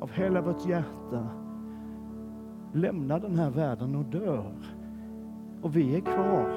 av 0.00 0.10
hela 0.10 0.40
vårt 0.40 0.66
hjärta, 0.66 1.28
lämnar 2.72 3.20
den 3.20 3.38
här 3.38 3.50
världen 3.50 3.96
och 3.96 4.04
dör. 4.04 4.52
Och 5.62 5.76
vi 5.76 5.96
är 5.96 6.00
kvar. 6.00 6.50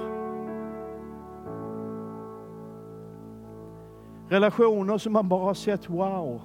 Relationer 4.29 4.97
som 4.97 5.13
man 5.13 5.29
bara 5.29 5.43
har 5.43 5.53
sett, 5.53 5.89
wow, 5.89 6.41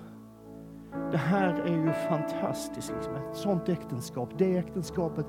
det 1.10 1.18
här 1.18 1.54
är 1.54 1.84
ju 1.84 1.92
fantastiskt. 1.92 2.92
Liksom. 2.94 3.14
Ett 3.14 3.36
sånt 3.36 3.68
äktenskap, 3.68 4.28
det 4.38 4.56
äktenskapet. 4.56 5.26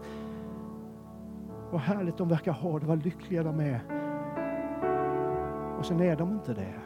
Vad 1.72 1.82
härligt 1.82 2.18
de 2.18 2.30
verkar 2.30 2.52
ha 2.52 2.80
det, 2.80 2.86
vad 2.86 3.04
lyckliga 3.04 3.44
de 3.44 3.60
är. 3.60 3.82
Och 5.80 5.86
sen 5.86 6.00
är 6.00 6.16
de 6.16 6.32
inte 6.32 6.54
det. 6.54 6.85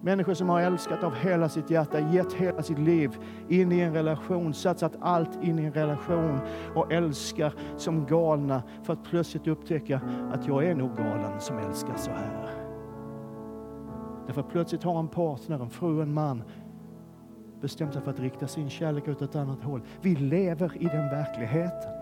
Människor 0.00 0.34
som 0.34 0.48
har 0.48 0.60
älskat 0.60 1.04
av 1.04 1.14
hela 1.14 1.48
sitt 1.48 1.70
hjärta, 1.70 2.00
gett 2.00 2.32
hela 2.32 2.62
sitt 2.62 2.78
liv 2.78 3.16
in 3.48 3.72
i 3.72 3.80
en 3.80 3.92
relation, 3.92 4.54
satsat 4.54 4.92
allt 5.00 5.44
in 5.44 5.58
i 5.58 5.64
en 5.64 5.72
relation 5.72 6.40
och 6.74 6.92
älskar 6.92 7.54
som 7.76 8.06
galna 8.06 8.62
för 8.82 8.92
att 8.92 9.04
plötsligt 9.04 9.46
upptäcka 9.46 10.00
att 10.32 10.46
jag 10.46 10.64
är 10.64 10.74
nog 10.74 10.96
galen 10.96 11.40
som 11.40 11.58
älskar 11.58 11.96
så 11.96 12.10
här. 12.10 12.48
Därför 14.26 14.42
plötsligt 14.42 14.82
har 14.82 14.98
en 14.98 15.08
partner, 15.08 15.62
en 15.62 15.70
fru, 15.70 16.02
en 16.02 16.12
man 16.12 16.42
bestämt 17.60 17.92
sig 17.92 18.02
för 18.02 18.10
att 18.10 18.20
rikta 18.20 18.46
sin 18.46 18.70
kärlek 18.70 19.08
åt 19.08 19.22
ett 19.22 19.36
annat 19.36 19.62
håll. 19.62 19.82
Vi 20.00 20.16
lever 20.16 20.82
i 20.82 20.84
den 20.84 21.08
verkligheten. 21.10 21.92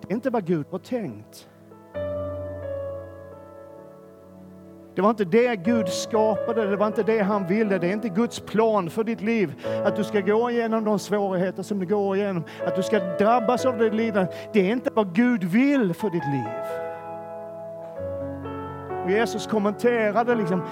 Det 0.00 0.12
är 0.12 0.14
inte 0.14 0.30
vad 0.30 0.44
Gud 0.46 0.66
har 0.70 0.78
tänkt. 0.78 1.48
Det 4.96 5.02
var 5.02 5.10
inte 5.10 5.24
det 5.24 5.56
Gud 5.56 5.88
skapade, 5.88 6.66
det 6.66 6.76
var 6.76 6.86
inte 6.86 7.02
det 7.02 7.20
han 7.20 7.46
ville. 7.46 7.78
Det 7.78 7.86
är 7.86 7.92
inte 7.92 8.08
Guds 8.08 8.40
plan 8.40 8.90
för 8.90 9.04
ditt 9.04 9.20
liv 9.20 9.66
att 9.84 9.96
du 9.96 10.04
ska 10.04 10.20
gå 10.20 10.50
igenom 10.50 10.84
de 10.84 10.98
svårigheter 10.98 11.62
som 11.62 11.78
du 11.78 11.86
går 11.86 12.16
igenom, 12.16 12.44
att 12.66 12.76
du 12.76 12.82
ska 12.82 12.98
drabbas 12.98 13.66
av 13.66 13.78
det 13.78 13.90
lidande. 13.90 14.32
Det 14.52 14.60
är 14.60 14.72
inte 14.72 14.90
vad 14.94 15.14
Gud 15.14 15.44
vill 15.44 15.94
för 15.94 16.10
ditt 16.10 16.26
liv. 16.26 16.46
Och 19.04 19.10
Jesus 19.10 19.46
kommenterade 19.46 20.34
liksom 20.34 20.62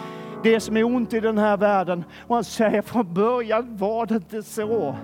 det 0.42 0.60
som 0.60 0.76
är 0.76 0.84
ont 0.84 1.14
i 1.14 1.20
den 1.20 1.38
här 1.38 1.56
världen 1.56 2.04
och 2.26 2.34
han 2.34 2.44
säger 2.44 2.82
från 2.82 3.14
början 3.14 3.76
var 3.76 4.06
det 4.06 4.14
inte 4.14 4.42
så. 4.42 4.96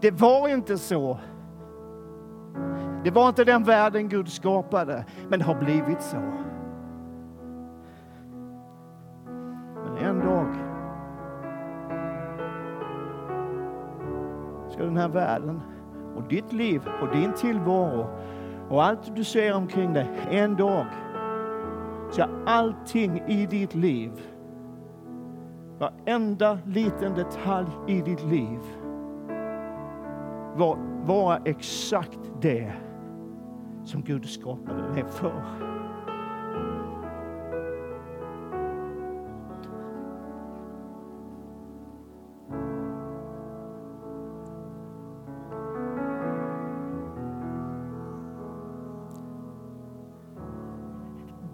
Det 0.00 0.10
var 0.10 0.48
inte 0.48 0.78
så. 0.78 1.18
Det 3.06 3.10
var 3.10 3.28
inte 3.28 3.44
den 3.44 3.62
världen 3.62 4.08
Gud 4.08 4.28
skapade, 4.28 5.04
men 5.28 5.38
det 5.38 5.44
har 5.44 5.54
blivit 5.54 6.02
så. 6.02 6.16
Men 9.84 9.96
en 9.98 10.20
dag 10.20 10.46
ska 14.70 14.84
den 14.84 14.96
här 14.96 15.08
världen 15.08 15.60
och 16.16 16.22
ditt 16.22 16.52
liv 16.52 16.82
och 17.02 17.16
din 17.16 17.32
tillvaro 17.32 18.06
och 18.68 18.84
allt 18.84 19.16
du 19.16 19.24
ser 19.24 19.54
omkring 19.54 19.92
dig, 19.92 20.08
en 20.30 20.56
dag 20.56 20.86
ska 22.10 22.28
allting 22.46 23.22
i 23.26 23.46
ditt 23.46 23.74
liv, 23.74 24.12
varenda 25.78 26.58
liten 26.64 27.14
detalj 27.14 27.68
i 27.86 28.00
ditt 28.00 28.24
liv 28.24 28.60
vara 31.06 31.40
exakt 31.44 32.20
det 32.40 32.72
som 33.86 34.02
Gud 34.02 34.28
skapade 34.28 34.94
dig 34.94 35.04
för. 35.10 35.42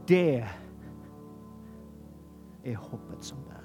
Det 0.07 0.49
är 2.63 2.75
hoppet 2.77 3.23
som 3.23 3.39
bär 3.49 3.62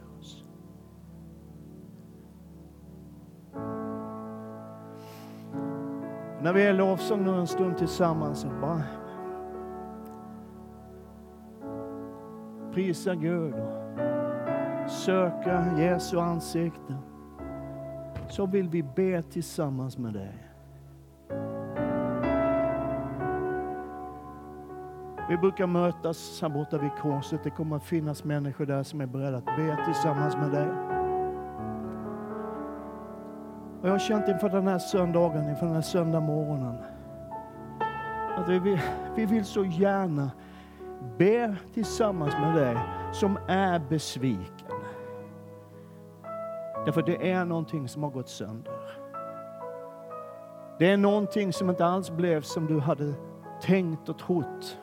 När 6.48 6.54
vi 6.54 6.64
är 6.64 6.74
lovsång 6.74 7.24
nu 7.24 7.32
en 7.32 7.48
stund 7.48 7.78
tillsammans 7.78 8.39
så 8.39 8.48
bara 8.48 8.84
prisa 12.74 13.16
Gud 13.16 13.54
och 13.54 14.91
söka 14.91 15.78
Jesu 15.78 16.20
ansikte 16.20 16.95
så 18.30 18.45
vill 18.45 18.70
vi 18.70 18.84
be 18.84 19.22
tillsammans 19.22 19.98
med 19.98 20.14
dig. 20.14 20.48
Vi 25.30 25.38
brukar 25.38 25.68
mötas 25.68 26.41
här 26.41 26.50
borta 26.50 26.78
vid 26.78 26.91
korset. 27.02 27.43
Det 27.43 27.50
kommer 27.50 27.76
att 27.76 27.84
finnas 27.84 28.24
människor 28.24 28.66
där 28.66 28.84
som 28.84 29.02
är 29.02 29.08
beredda 29.08 29.38
att 29.38 29.45
be 29.45 29.78
tillsammans 29.86 30.36
med 30.38 30.52
dig. 30.52 30.97
Och 33.88 33.90
jag 33.90 33.94
har 33.94 34.00
känt 34.00 34.28
inför 34.28 34.50
den 34.50 34.68
här 34.68 34.80
söndagen, 34.80 35.50
inför 35.50 35.66
den 35.66 35.76
här 35.76 35.82
söndag 35.82 36.20
morgonen, 36.20 36.76
att 38.38 38.50
vi 38.50 38.60
vill, 38.60 38.80
vi 39.16 39.26
vill 39.26 39.46
så 39.46 39.66
gärna 39.66 40.32
be 41.18 41.56
tillsammans 41.74 42.34
med 42.34 42.56
dig 42.56 42.78
som 43.14 43.38
är 43.48 43.82
besviken. 43.90 44.72
Därför 46.86 47.02
det 47.02 47.32
är 47.32 47.46
någonting 47.46 47.88
som 47.88 48.04
har 48.04 48.10
gått 48.10 48.30
sönder. 48.30 48.74
Det 50.80 50.92
är 50.92 50.98
någonting 50.98 51.54
som 51.54 51.70
inte 51.70 51.86
alls 51.86 52.12
blev 52.12 52.42
som 52.42 52.66
du 52.66 52.80
hade 52.80 53.14
tänkt 53.62 54.10
och 54.10 54.20
trott. 54.20 54.78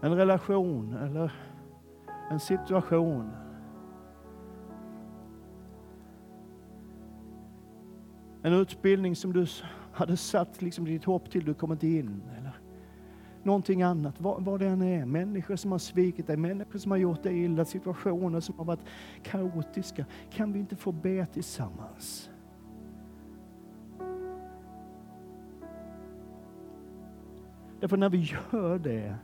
En 0.00 0.16
relation 0.16 0.96
eller 1.02 1.32
en 2.30 2.40
situation. 2.40 3.49
En 8.42 8.52
utbildning 8.52 9.16
som 9.16 9.32
du 9.32 9.46
hade 9.92 10.16
satt 10.16 10.62
liksom 10.62 10.84
ditt 10.84 11.04
hopp 11.04 11.30
till, 11.30 11.44
du 11.44 11.54
kom 11.54 11.72
inte 11.72 11.86
in. 11.86 12.22
Eller 12.38 12.52
någonting 13.42 13.82
annat, 13.82 14.20
vad, 14.20 14.44
vad 14.44 14.60
det 14.60 14.66
än 14.66 14.82
är. 14.82 15.04
Människor 15.04 15.56
som 15.56 15.72
har 15.72 15.78
svikit 15.78 16.26
dig, 16.26 16.36
människor 16.36 16.78
som 16.78 16.90
har 16.90 16.98
gjort 16.98 17.22
dig 17.22 17.44
illa, 17.44 17.64
situationer 17.64 18.40
som 18.40 18.58
har 18.58 18.64
varit 18.64 18.84
kaotiska. 19.22 20.06
Kan 20.30 20.52
vi 20.52 20.58
inte 20.58 20.76
få 20.76 20.92
be 20.92 21.26
tillsammans? 21.26 22.30
Därför 27.80 27.96
när 27.96 28.08
vi 28.08 28.18
gör 28.18 28.78
det 28.78 29.16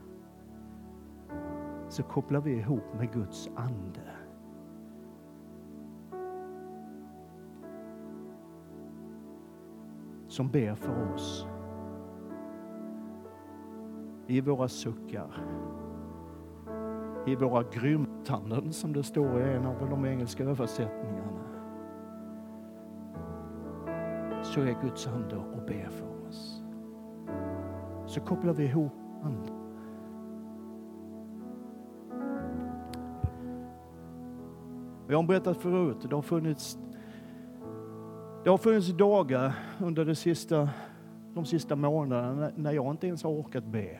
så 1.89 2.03
kopplar 2.03 2.41
vi 2.41 2.51
ihop 2.51 2.93
med 2.97 3.13
Guds 3.13 3.49
ande. 3.55 4.16
Som 10.37 10.49
ber 10.49 10.75
för 10.75 11.13
oss. 11.13 11.47
I 14.27 14.41
våra 14.41 14.67
suckar. 14.67 15.43
I 17.25 17.35
våra 17.35 17.63
grymtanden 17.63 18.73
som 18.73 18.93
det 18.93 19.03
står 19.03 19.41
i 19.41 19.53
en 19.53 19.65
av 19.65 19.89
de 19.89 20.05
engelska 20.05 20.43
översättningarna. 20.43 21.43
Så 24.43 24.61
är 24.61 24.81
Guds 24.81 25.07
ande 25.07 25.35
och 25.35 25.65
ber 25.67 25.89
för 25.89 26.27
oss. 26.27 26.63
Så 28.05 28.21
kopplar 28.21 28.53
vi 28.53 28.63
ihop 28.63 28.93
anden. 29.23 29.55
Jag 35.07 35.17
har 35.17 35.23
berättat 35.23 35.57
förut, 35.57 35.97
det 36.09 36.15
har 36.15 36.21
funnits, 36.21 36.79
det 38.43 38.49
har 38.49 38.57
funnits 38.57 38.87
dagar 38.87 39.53
under 39.79 40.05
de 40.05 40.15
sista, 40.15 40.69
de 41.33 41.45
sista 41.45 41.75
månaderna 41.75 42.51
när 42.55 42.71
jag 42.71 42.91
inte 42.91 43.07
ens 43.07 43.23
har 43.23 43.31
orkat 43.31 43.63
be. 43.65 43.99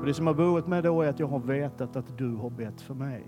Och 0.00 0.06
det 0.06 0.14
som 0.14 0.26
har 0.26 0.34
burit 0.34 0.66
mig 0.66 0.82
då 0.82 1.02
är 1.02 1.08
att 1.08 1.20
jag 1.20 1.26
har 1.26 1.38
vetat 1.38 1.96
att 1.96 2.18
du 2.18 2.34
har 2.34 2.50
bett 2.50 2.80
för 2.80 2.94
mig. 2.94 3.24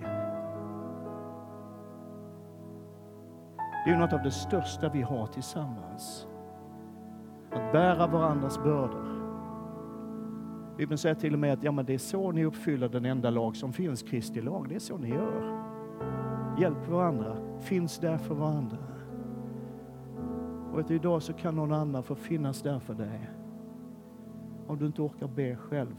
Det 3.87 3.93
är 3.93 3.99
något 3.99 4.13
av 4.13 4.23
det 4.23 4.31
största 4.31 4.89
vi 4.89 5.03
har 5.03 5.27
tillsammans. 5.27 6.27
Att 7.51 7.73
bära 7.73 8.07
varandras 8.07 8.63
bördor. 8.63 9.07
Bibeln 10.77 10.99
säger 10.99 11.15
till 11.15 11.33
och 11.33 11.39
med 11.39 11.53
att 11.53 11.63
ja, 11.63 11.73
men 11.73 11.85
det 11.85 11.95
är 11.95 11.99
så 11.99 12.33
ni 12.33 12.45
uppfyller 12.45 12.89
den 12.89 13.05
enda 13.05 13.31
lag 13.31 13.57
som 13.57 13.73
finns, 13.73 14.03
Kristi 14.03 14.41
lag. 14.41 14.69
Det 14.69 14.75
är 14.75 14.79
så 14.79 14.97
ni 14.97 15.09
gör. 15.09 15.63
Hjälp 16.59 16.89
varandra, 16.89 17.37
finns 17.61 17.99
där 17.99 18.19
för 18.19 18.35
varandra. 18.35 18.79
Och 20.73 20.81
att 20.81 20.91
idag 20.91 21.23
så 21.23 21.33
kan 21.33 21.57
någon 21.57 21.73
annan 21.73 22.03
få 22.03 22.15
finnas 22.15 22.63
där 22.63 22.79
för 22.79 22.95
dig. 22.95 23.31
Om 24.67 24.79
du 24.79 24.87
inte 24.87 25.03
orkar 25.03 25.29
be 25.29 25.57
själv. 25.57 25.97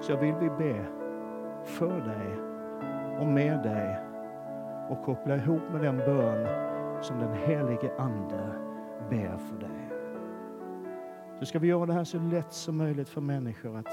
Så 0.00 0.16
vill 0.16 0.34
vi 0.40 0.48
be 0.48 0.86
för 1.64 2.00
dig 2.00 2.50
och 3.20 3.26
med 3.26 3.62
dig 3.62 3.98
och 4.90 5.04
koppla 5.04 5.36
ihop 5.36 5.62
med 5.72 5.80
den 5.80 5.96
bön 5.96 6.46
som 7.02 7.18
den 7.18 7.34
helige 7.34 7.96
Ande 7.98 8.52
ber 9.10 9.36
för 9.38 9.56
dig. 9.60 9.90
Så 11.38 11.46
ska 11.46 11.58
vi 11.58 11.68
göra 11.68 11.86
det 11.86 11.92
här 11.92 12.04
så 12.04 12.18
lätt 12.18 12.52
som 12.52 12.76
möjligt 12.76 13.08
för 13.08 13.20
människor 13.20 13.76
att 13.76 13.88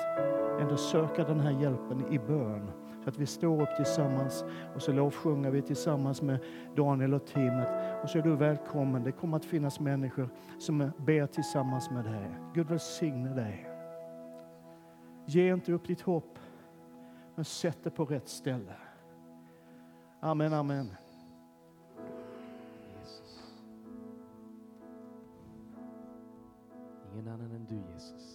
ändå 0.61 0.77
söka 0.77 1.23
den 1.23 1.39
här 1.39 1.51
hjälpen 1.51 2.13
i 2.13 2.19
bön 2.19 2.71
att 3.07 3.17
vi 3.17 3.25
står 3.25 3.61
upp 3.61 3.75
tillsammans 3.75 4.45
och 4.75 4.81
så 4.81 4.91
lovsjunger 4.91 5.51
vi 5.51 5.61
tillsammans 5.61 6.21
med 6.21 6.39
Daniel 6.75 7.13
och 7.13 7.25
teamet. 7.25 8.03
Och 8.03 8.09
så 8.09 8.17
är 8.17 8.21
du 8.21 8.35
välkommen. 8.35 9.03
Det 9.03 9.11
kommer 9.11 9.37
att 9.37 9.45
finnas 9.45 9.79
människor 9.79 10.29
som 10.59 10.91
ber 10.97 11.27
tillsammans 11.27 11.89
med 11.89 12.05
dig. 12.05 12.29
Gud 12.53 12.67
välsigne 12.67 13.29
dig. 13.29 13.69
Ge 15.25 15.53
inte 15.53 15.73
upp 15.73 15.87
ditt 15.87 16.01
hopp, 16.01 16.39
men 17.35 17.45
sätt 17.45 17.77
det 17.83 17.89
på 17.89 18.05
rätt 18.05 18.27
ställe. 18.27 18.75
Amen, 20.19 20.53
amen. 20.53 20.91
Jesus, 22.99 23.53
Ingen 27.13 27.27
annan 27.27 27.51
än 27.51 27.65
du, 27.65 27.93
Jesus. 27.93 28.26